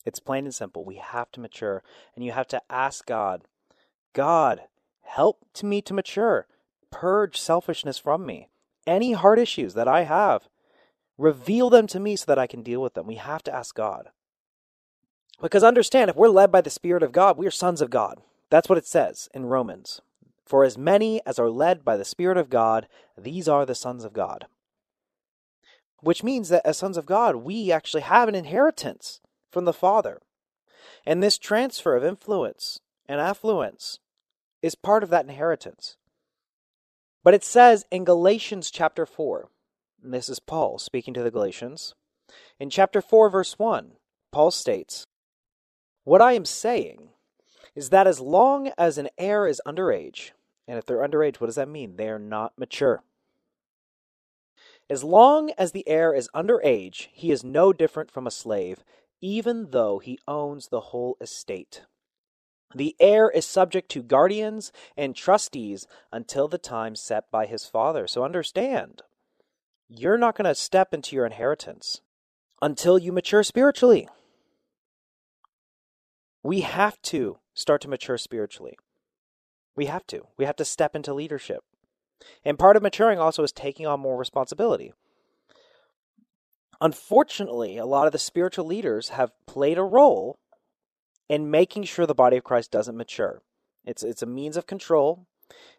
It's 0.04 0.20
plain 0.20 0.44
and 0.44 0.54
simple. 0.54 0.84
We 0.84 0.96
have 0.96 1.30
to 1.32 1.40
mature, 1.40 1.82
and 2.14 2.24
you 2.24 2.32
have 2.32 2.48
to 2.48 2.62
ask 2.70 3.06
God, 3.06 3.42
God, 4.12 4.62
help 5.02 5.46
to 5.54 5.66
me 5.66 5.80
to 5.82 5.94
mature. 5.94 6.46
Purge 6.90 7.38
selfishness 7.38 7.98
from 7.98 8.26
me. 8.26 8.48
Any 8.86 9.12
heart 9.12 9.38
issues 9.38 9.74
that 9.74 9.88
I 9.88 10.04
have, 10.04 10.48
reveal 11.16 11.70
them 11.70 11.86
to 11.88 12.00
me 12.00 12.16
so 12.16 12.26
that 12.26 12.38
I 12.38 12.46
can 12.46 12.62
deal 12.62 12.82
with 12.82 12.94
them. 12.94 13.06
We 13.06 13.16
have 13.16 13.42
to 13.44 13.54
ask 13.54 13.74
God. 13.74 14.10
Because 15.40 15.64
understand, 15.64 16.10
if 16.10 16.16
we're 16.16 16.28
led 16.28 16.52
by 16.52 16.60
the 16.60 16.70
Spirit 16.70 17.02
of 17.02 17.12
God, 17.12 17.36
we 17.36 17.46
are 17.46 17.50
sons 17.50 17.80
of 17.80 17.90
God. 17.90 18.20
That's 18.50 18.68
what 18.68 18.78
it 18.78 18.86
says 18.86 19.28
in 19.34 19.46
Romans. 19.46 20.00
For 20.44 20.64
as 20.64 20.76
many 20.76 21.20
as 21.26 21.38
are 21.38 21.50
led 21.50 21.84
by 21.84 21.96
the 21.96 22.04
Spirit 22.04 22.36
of 22.36 22.50
God, 22.50 22.86
these 23.16 23.48
are 23.48 23.64
the 23.64 23.74
sons 23.74 24.04
of 24.04 24.12
God. 24.12 24.46
Which 26.00 26.22
means 26.22 26.50
that 26.50 26.66
as 26.66 26.76
sons 26.76 26.96
of 26.96 27.06
God, 27.06 27.36
we 27.36 27.72
actually 27.72 28.02
have 28.02 28.28
an 28.28 28.34
inheritance 28.34 29.20
from 29.50 29.64
the 29.64 29.72
Father. 29.72 30.20
And 31.06 31.22
this 31.22 31.38
transfer 31.38 31.96
of 31.96 32.04
influence 32.04 32.80
and 33.06 33.20
affluence 33.20 34.00
is 34.60 34.74
part 34.74 35.02
of 35.02 35.10
that 35.10 35.24
inheritance. 35.24 35.96
But 37.22 37.34
it 37.34 37.42
says 37.42 37.86
in 37.90 38.04
Galatians 38.04 38.70
chapter 38.70 39.06
4, 39.06 39.48
and 40.02 40.12
this 40.12 40.28
is 40.28 40.40
Paul 40.40 40.78
speaking 40.78 41.14
to 41.14 41.22
the 41.22 41.30
Galatians, 41.30 41.94
in 42.60 42.68
chapter 42.68 43.00
4, 43.00 43.30
verse 43.30 43.58
1, 43.58 43.92
Paul 44.30 44.50
states, 44.50 45.06
What 46.04 46.20
I 46.20 46.32
am 46.32 46.44
saying 46.44 47.08
is 47.74 47.90
that 47.90 48.06
as 48.06 48.20
long 48.20 48.70
as 48.78 48.98
an 48.98 49.08
heir 49.18 49.46
is 49.46 49.60
underage, 49.66 50.30
and 50.66 50.78
if 50.78 50.86
they're 50.86 51.06
underage, 51.06 51.36
what 51.36 51.48
does 51.48 51.56
that 51.56 51.68
mean? 51.68 51.96
They 51.96 52.08
are 52.08 52.18
not 52.18 52.52
mature. 52.58 53.02
As 54.88 55.02
long 55.02 55.50
as 55.56 55.72
the 55.72 55.86
heir 55.88 56.14
is 56.14 56.28
underage, 56.34 57.08
he 57.12 57.30
is 57.30 57.42
no 57.42 57.72
different 57.72 58.10
from 58.10 58.26
a 58.26 58.30
slave, 58.30 58.84
even 59.20 59.70
though 59.70 59.98
he 59.98 60.18
owns 60.28 60.68
the 60.68 60.80
whole 60.80 61.16
estate. 61.20 61.82
The 62.74 62.94
heir 63.00 63.30
is 63.30 63.46
subject 63.46 63.88
to 63.92 64.02
guardians 64.02 64.72
and 64.96 65.14
trustees 65.14 65.86
until 66.12 66.48
the 66.48 66.58
time 66.58 66.96
set 66.96 67.30
by 67.30 67.46
his 67.46 67.66
father. 67.66 68.06
So 68.06 68.24
understand, 68.24 69.02
you're 69.88 70.18
not 70.18 70.36
going 70.36 70.46
to 70.46 70.54
step 70.54 70.92
into 70.92 71.14
your 71.14 71.24
inheritance 71.24 72.00
until 72.60 72.98
you 72.98 73.12
mature 73.12 73.42
spiritually. 73.42 74.08
We 76.42 76.60
have 76.60 77.00
to 77.02 77.38
start 77.54 77.80
to 77.82 77.88
mature 77.88 78.18
spiritually. 78.18 78.76
We 79.76 79.86
have 79.86 80.06
to. 80.08 80.26
We 80.36 80.44
have 80.44 80.56
to 80.56 80.64
step 80.64 80.94
into 80.94 81.14
leadership. 81.14 81.64
And 82.44 82.58
part 82.58 82.76
of 82.76 82.82
maturing 82.82 83.18
also 83.18 83.42
is 83.42 83.52
taking 83.52 83.86
on 83.86 84.00
more 84.00 84.16
responsibility. 84.16 84.92
Unfortunately, 86.80 87.76
a 87.76 87.86
lot 87.86 88.06
of 88.06 88.12
the 88.12 88.18
spiritual 88.18 88.66
leaders 88.66 89.10
have 89.10 89.32
played 89.46 89.78
a 89.78 89.82
role 89.82 90.38
in 91.28 91.50
making 91.50 91.84
sure 91.84 92.06
the 92.06 92.14
body 92.14 92.36
of 92.36 92.44
Christ 92.44 92.70
doesn't 92.70 92.96
mature. 92.96 93.42
It's, 93.84 94.02
it's 94.02 94.22
a 94.22 94.26
means 94.26 94.56
of 94.56 94.66
control. 94.66 95.26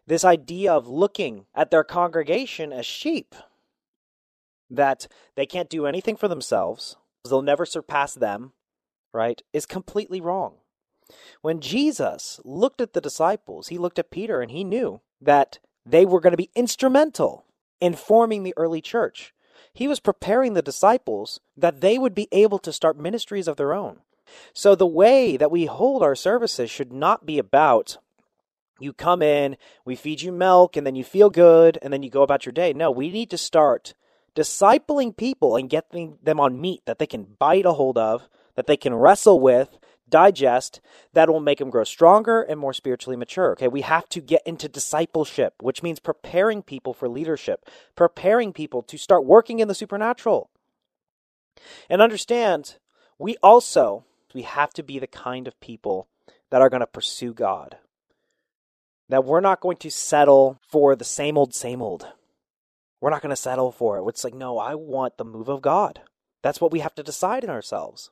This 0.06 0.24
idea 0.24 0.72
of 0.72 0.88
looking 0.88 1.46
at 1.54 1.70
their 1.70 1.84
congregation 1.84 2.72
as 2.72 2.86
sheep, 2.86 3.34
that 4.70 5.06
they 5.34 5.46
can't 5.46 5.70
do 5.70 5.86
anything 5.86 6.16
for 6.16 6.28
themselves, 6.28 6.96
they'll 7.28 7.42
never 7.42 7.66
surpass 7.66 8.14
them, 8.14 8.52
right, 9.12 9.42
is 9.52 9.66
completely 9.66 10.20
wrong. 10.20 10.54
When 11.40 11.60
Jesus 11.60 12.40
looked 12.44 12.80
at 12.80 12.92
the 12.92 13.00
disciples, 13.00 13.68
he 13.68 13.78
looked 13.78 13.98
at 13.98 14.10
Peter 14.10 14.40
and 14.40 14.50
he 14.50 14.64
knew 14.64 15.00
that 15.20 15.58
they 15.84 16.04
were 16.04 16.20
going 16.20 16.32
to 16.32 16.36
be 16.36 16.50
instrumental 16.54 17.44
in 17.80 17.94
forming 17.94 18.42
the 18.42 18.54
early 18.56 18.80
church. 18.80 19.32
He 19.72 19.86
was 19.86 20.00
preparing 20.00 20.54
the 20.54 20.62
disciples 20.62 21.40
that 21.56 21.80
they 21.80 21.98
would 21.98 22.14
be 22.14 22.28
able 22.32 22.58
to 22.60 22.72
start 22.72 22.98
ministries 22.98 23.46
of 23.46 23.56
their 23.56 23.72
own. 23.72 23.98
So 24.52 24.74
the 24.74 24.86
way 24.86 25.36
that 25.36 25.50
we 25.50 25.66
hold 25.66 26.02
our 26.02 26.14
services 26.14 26.70
should 26.70 26.92
not 26.92 27.26
be 27.26 27.38
about 27.38 27.98
you 28.78 28.92
come 28.92 29.22
in, 29.22 29.56
we 29.84 29.96
feed 29.96 30.20
you 30.20 30.32
milk, 30.32 30.76
and 30.76 30.86
then 30.86 30.96
you 30.96 31.04
feel 31.04 31.30
good, 31.30 31.78
and 31.80 31.92
then 31.92 32.02
you 32.02 32.10
go 32.10 32.22
about 32.22 32.44
your 32.44 32.52
day. 32.52 32.72
No, 32.72 32.90
we 32.90 33.10
need 33.10 33.30
to 33.30 33.38
start 33.38 33.94
discipling 34.34 35.16
people 35.16 35.56
and 35.56 35.70
getting 35.70 36.18
them 36.22 36.38
on 36.38 36.60
meat 36.60 36.82
that 36.84 36.98
they 36.98 37.06
can 37.06 37.36
bite 37.38 37.64
a 37.64 37.72
hold 37.72 37.96
of, 37.96 38.28
that 38.54 38.66
they 38.66 38.76
can 38.76 38.94
wrestle 38.94 39.40
with, 39.40 39.78
digest, 40.08 40.80
that 41.12 41.28
will 41.28 41.40
make 41.40 41.58
them 41.58 41.70
grow 41.70 41.84
stronger 41.84 42.42
and 42.42 42.58
more 42.60 42.72
spiritually 42.72 43.16
mature. 43.16 43.52
Okay, 43.52 43.68
we 43.68 43.82
have 43.82 44.08
to 44.10 44.20
get 44.20 44.42
into 44.46 44.68
discipleship, 44.68 45.54
which 45.60 45.82
means 45.82 45.98
preparing 45.98 46.62
people 46.62 46.94
for 46.94 47.08
leadership, 47.08 47.68
preparing 47.94 48.52
people 48.52 48.82
to 48.82 48.96
start 48.96 49.24
working 49.24 49.58
in 49.58 49.68
the 49.68 49.74
supernatural. 49.74 50.50
And 51.88 52.02
understand, 52.02 52.76
we 53.18 53.36
also 53.42 54.04
we 54.34 54.42
have 54.42 54.74
to 54.74 54.82
be 54.82 54.98
the 54.98 55.06
kind 55.06 55.48
of 55.48 55.58
people 55.60 56.08
that 56.50 56.60
are 56.60 56.68
going 56.68 56.80
to 56.80 56.86
pursue 56.86 57.32
God. 57.32 57.78
That 59.08 59.24
we're 59.24 59.40
not 59.40 59.60
going 59.60 59.78
to 59.78 59.90
settle 59.90 60.60
for 60.68 60.94
the 60.94 61.04
same 61.04 61.38
old, 61.38 61.54
same 61.54 61.80
old. 61.80 62.06
We're 63.00 63.10
not 63.10 63.22
going 63.22 63.30
to 63.30 63.36
settle 63.36 63.72
for 63.72 63.98
it. 63.98 64.08
It's 64.08 64.24
like, 64.24 64.34
no, 64.34 64.58
I 64.58 64.74
want 64.74 65.16
the 65.16 65.24
move 65.24 65.48
of 65.48 65.62
God. 65.62 66.02
That's 66.42 66.60
what 66.60 66.70
we 66.70 66.80
have 66.80 66.94
to 66.96 67.02
decide 67.02 67.44
in 67.44 67.50
ourselves. 67.50 68.10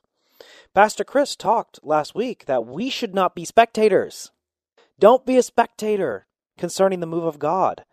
Pastor 0.73 1.03
Chris 1.03 1.35
talked 1.35 1.79
last 1.83 2.15
week 2.15 2.45
that 2.45 2.65
we 2.65 2.89
should 2.89 3.13
not 3.13 3.35
be 3.35 3.45
spectators. 3.45 4.31
Don't 4.99 5.25
be 5.25 5.37
a 5.37 5.43
spectator 5.43 6.27
concerning 6.57 6.99
the 6.99 7.07
move 7.07 7.25
of 7.25 7.39
God. 7.39 7.85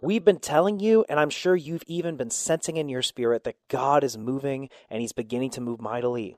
We've 0.00 0.24
been 0.24 0.40
telling 0.40 0.80
you, 0.80 1.04
and 1.08 1.20
I'm 1.20 1.30
sure 1.30 1.54
you've 1.54 1.84
even 1.86 2.16
been 2.16 2.30
sensing 2.30 2.76
in 2.76 2.88
your 2.88 3.02
spirit 3.02 3.44
that 3.44 3.56
God 3.68 4.02
is 4.02 4.18
moving 4.18 4.68
and 4.90 5.00
He's 5.00 5.12
beginning 5.12 5.50
to 5.50 5.60
move 5.60 5.80
mightily. 5.80 6.36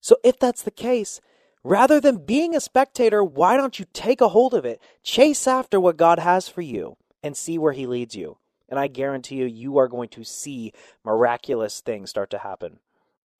So, 0.00 0.16
if 0.24 0.36
that's 0.36 0.62
the 0.62 0.72
case, 0.72 1.20
rather 1.62 2.00
than 2.00 2.24
being 2.24 2.56
a 2.56 2.60
spectator, 2.60 3.22
why 3.22 3.56
don't 3.56 3.78
you 3.78 3.86
take 3.92 4.20
a 4.20 4.30
hold 4.30 4.52
of 4.52 4.64
it, 4.64 4.80
chase 5.04 5.46
after 5.46 5.78
what 5.78 5.96
God 5.96 6.18
has 6.18 6.48
for 6.48 6.60
you, 6.60 6.96
and 7.22 7.36
see 7.36 7.56
where 7.56 7.72
He 7.72 7.86
leads 7.86 8.16
you? 8.16 8.38
And 8.72 8.80
I 8.80 8.86
guarantee 8.86 9.34
you, 9.34 9.44
you 9.44 9.76
are 9.76 9.86
going 9.86 10.08
to 10.08 10.24
see 10.24 10.72
miraculous 11.04 11.80
things 11.80 12.08
start 12.08 12.30
to 12.30 12.38
happen. 12.38 12.78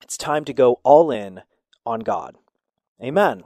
It's 0.03 0.15
time 0.15 0.45
to 0.45 0.53
go 0.53 0.79
all 0.83 1.09
in 1.09 1.41
on 1.87 2.01
God. 2.01 2.35
Amen. 3.01 3.41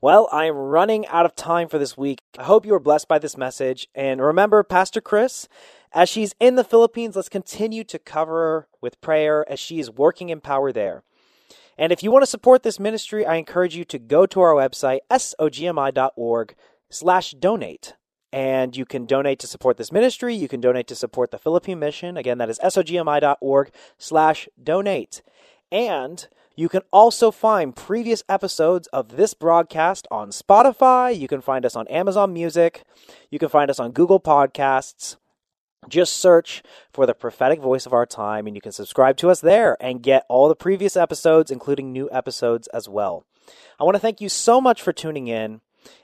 Well, 0.00 0.28
I 0.30 0.44
am 0.44 0.54
running 0.54 1.04
out 1.08 1.26
of 1.26 1.34
time 1.34 1.66
for 1.66 1.80
this 1.80 1.98
week. 1.98 2.20
I 2.38 2.44
hope 2.44 2.64
you 2.64 2.70
were 2.70 2.78
blessed 2.78 3.08
by 3.08 3.18
this 3.18 3.36
message. 3.36 3.88
And 3.92 4.22
remember, 4.22 4.62
Pastor 4.62 5.00
Chris, 5.00 5.48
as 5.92 6.08
she's 6.08 6.36
in 6.38 6.54
the 6.54 6.62
Philippines, 6.62 7.16
let's 7.16 7.28
continue 7.28 7.82
to 7.82 7.98
cover 7.98 8.34
her 8.34 8.68
with 8.80 9.00
prayer 9.00 9.44
as 9.50 9.58
she 9.58 9.80
is 9.80 9.90
working 9.90 10.28
in 10.28 10.40
power 10.40 10.70
there. 10.70 11.02
And 11.76 11.90
if 11.90 12.04
you 12.04 12.12
want 12.12 12.22
to 12.22 12.30
support 12.30 12.62
this 12.62 12.78
ministry, 12.78 13.26
I 13.26 13.34
encourage 13.34 13.74
you 13.74 13.84
to 13.86 13.98
go 13.98 14.26
to 14.26 14.40
our 14.40 14.54
website, 14.54 15.00
sogmi.org 15.10 16.54
slash 16.88 17.32
donate. 17.32 17.94
And 18.32 18.76
you 18.76 18.84
can 18.84 19.06
donate 19.06 19.38
to 19.40 19.46
support 19.46 19.78
this 19.78 19.90
ministry. 19.90 20.34
You 20.34 20.48
can 20.48 20.60
donate 20.60 20.86
to 20.88 20.94
support 20.94 21.30
the 21.30 21.38
Philippine 21.38 21.78
mission. 21.78 22.16
Again, 22.16 22.38
that 22.38 22.50
is 22.50 22.58
sogmi.org 22.58 23.70
slash 23.96 24.48
donate. 24.62 25.22
And 25.72 26.26
you 26.58 26.68
can 26.68 26.82
also 26.92 27.30
find 27.30 27.76
previous 27.76 28.24
episodes 28.28 28.88
of 28.88 29.16
this 29.16 29.32
broadcast 29.32 30.08
on 30.10 30.30
Spotify. 30.30 31.16
You 31.16 31.28
can 31.28 31.40
find 31.40 31.64
us 31.64 31.76
on 31.76 31.86
Amazon 31.86 32.32
Music. 32.32 32.82
You 33.30 33.38
can 33.38 33.48
find 33.48 33.70
us 33.70 33.78
on 33.78 33.92
Google 33.92 34.18
Podcasts. 34.18 35.16
Just 35.88 36.16
search 36.16 36.62
for 36.92 37.06
the 37.06 37.14
prophetic 37.14 37.60
voice 37.60 37.86
of 37.86 37.92
our 37.92 38.06
time 38.06 38.46
and 38.46 38.56
you 38.56 38.60
can 38.60 38.72
subscribe 38.72 39.16
to 39.18 39.30
us 39.30 39.40
there 39.40 39.76
and 39.80 40.02
get 40.02 40.26
all 40.28 40.48
the 40.48 40.56
previous 40.56 40.96
episodes, 40.96 41.52
including 41.52 41.92
new 41.92 42.08
episodes 42.10 42.66
as 42.74 42.88
well. 42.88 43.24
I 43.78 43.84
want 43.84 43.94
to 43.94 44.00
thank 44.00 44.20
you 44.20 44.28
so 44.28 44.60
much 44.60 44.82
for 44.82 44.92
tuning 44.92 45.28
in. 45.28 45.60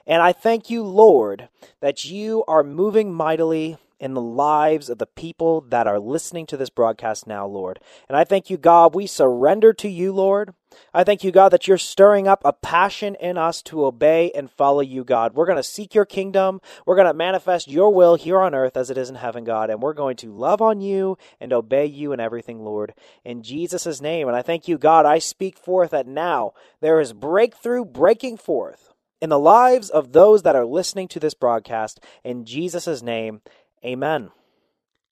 And 0.07 0.21
I 0.21 0.33
thank 0.33 0.69
you, 0.69 0.83
Lord, 0.83 1.49
that 1.81 2.05
you 2.05 2.43
are 2.47 2.63
moving 2.63 3.13
mightily 3.13 3.77
in 3.99 4.13
the 4.13 4.21
lives 4.21 4.89
of 4.89 4.97
the 4.97 5.07
people 5.07 5.61
that 5.61 5.87
are 5.87 5.99
listening 5.99 6.45
to 6.45 6.57
this 6.57 6.69
broadcast 6.69 7.25
now, 7.25 7.47
Lord. 7.47 7.79
And 8.09 8.17
I 8.17 8.23
thank 8.23 8.49
you, 8.49 8.57
God, 8.57 8.93
we 8.93 9.07
surrender 9.07 9.73
to 9.73 9.89
you, 9.89 10.11
Lord. 10.11 10.53
I 10.93 11.05
thank 11.05 11.23
you, 11.23 11.31
God, 11.31 11.49
that 11.49 11.67
you're 11.67 11.77
stirring 11.77 12.27
up 12.27 12.41
a 12.43 12.51
passion 12.51 13.15
in 13.15 13.37
us 13.37 13.61
to 13.63 13.85
obey 13.85 14.31
and 14.35 14.51
follow 14.51 14.81
you, 14.81 15.05
God. 15.05 15.33
We're 15.33 15.45
going 15.45 15.55
to 15.55 15.63
seek 15.63 15.95
your 15.95 16.05
kingdom. 16.05 16.59
We're 16.85 16.97
going 16.97 17.07
to 17.07 17.13
manifest 17.13 17.69
your 17.69 17.93
will 17.93 18.15
here 18.15 18.39
on 18.39 18.53
earth 18.53 18.75
as 18.75 18.89
it 18.89 18.97
is 18.97 19.09
in 19.09 19.15
heaven, 19.15 19.45
God. 19.45 19.69
And 19.69 19.81
we're 19.81 19.93
going 19.93 20.17
to 20.17 20.33
love 20.33 20.61
on 20.61 20.81
you 20.81 21.17
and 21.39 21.53
obey 21.53 21.85
you 21.85 22.11
in 22.11 22.19
everything, 22.19 22.59
Lord. 22.59 22.93
In 23.23 23.41
Jesus' 23.41 24.01
name. 24.01 24.27
And 24.27 24.35
I 24.35 24.41
thank 24.41 24.67
you, 24.67 24.77
God, 24.77 25.05
I 25.05 25.19
speak 25.19 25.57
forth 25.57 25.91
that 25.91 26.07
now 26.07 26.53
there 26.81 26.99
is 26.99 27.13
breakthrough 27.13 27.85
breaking 27.85 28.37
forth 28.37 28.89
in 29.25 29.29
the 29.29 29.39
lives 29.39 29.89
of 29.89 30.11
those 30.11 30.43
that 30.43 30.55
are 30.55 30.67
listening 30.67 31.07
to 31.07 31.19
this 31.19 31.33
broadcast. 31.33 31.99
In 32.23 32.45
Jesus' 32.45 33.01
name, 33.01 33.41
Amen. 33.83 34.29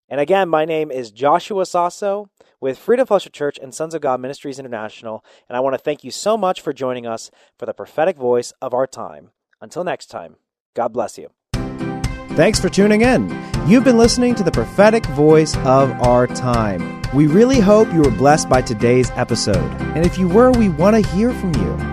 And 0.08 0.22
again, 0.22 0.50
my 0.50 0.66
name 0.66 0.92
is 0.92 1.12
Joshua 1.12 1.66
Sasso 1.66 2.30
with 2.62 2.78
Freedom 2.78 3.08
Fellowship 3.08 3.34
Church 3.34 3.58
and 3.60 3.74
Sons 3.74 3.96
of 3.96 4.02
God 4.02 4.22
Ministries 4.22 4.60
International, 4.60 5.26
and 5.50 5.58
I 5.58 5.62
want 5.62 5.74
to 5.74 5.80
thank 5.80 6.04
you 6.04 6.12
so 6.12 6.38
much 6.38 6.62
for 6.62 6.74
joining 6.74 7.08
us 7.08 7.32
for 7.58 7.66
the 7.66 7.74
prophetic 7.74 8.16
voice 8.16 8.54
of 8.62 8.72
our 8.72 8.86
time. 8.86 9.32
Until 9.60 9.84
next 9.84 10.12
time, 10.12 10.36
God 10.76 10.90
bless 10.90 11.18
you. 11.18 11.30
Thanks 12.36 12.60
for 12.60 12.70
tuning 12.70 13.02
in. 13.02 13.36
You've 13.66 13.84
been 13.84 13.98
listening 13.98 14.36
to 14.36 14.44
the 14.44 14.52
prophetic 14.52 15.08
voice 15.08 15.58
of 15.58 15.92
our 16.04 16.28
time. 16.28 17.02
We 17.16 17.26
really 17.26 17.60
hope 17.60 17.92
you 17.92 18.04
were 18.04 18.12
blessed 18.12 18.48
by 18.48 18.62
today's 18.62 19.10
episode. 19.16 19.82
And 19.96 20.06
if 20.06 20.20
you 20.20 20.28
were, 20.28 20.52
we 20.52 20.70
want 20.70 21.04
to 21.04 21.12
hear 21.12 21.34
from 21.34 21.56
you. 21.56 21.93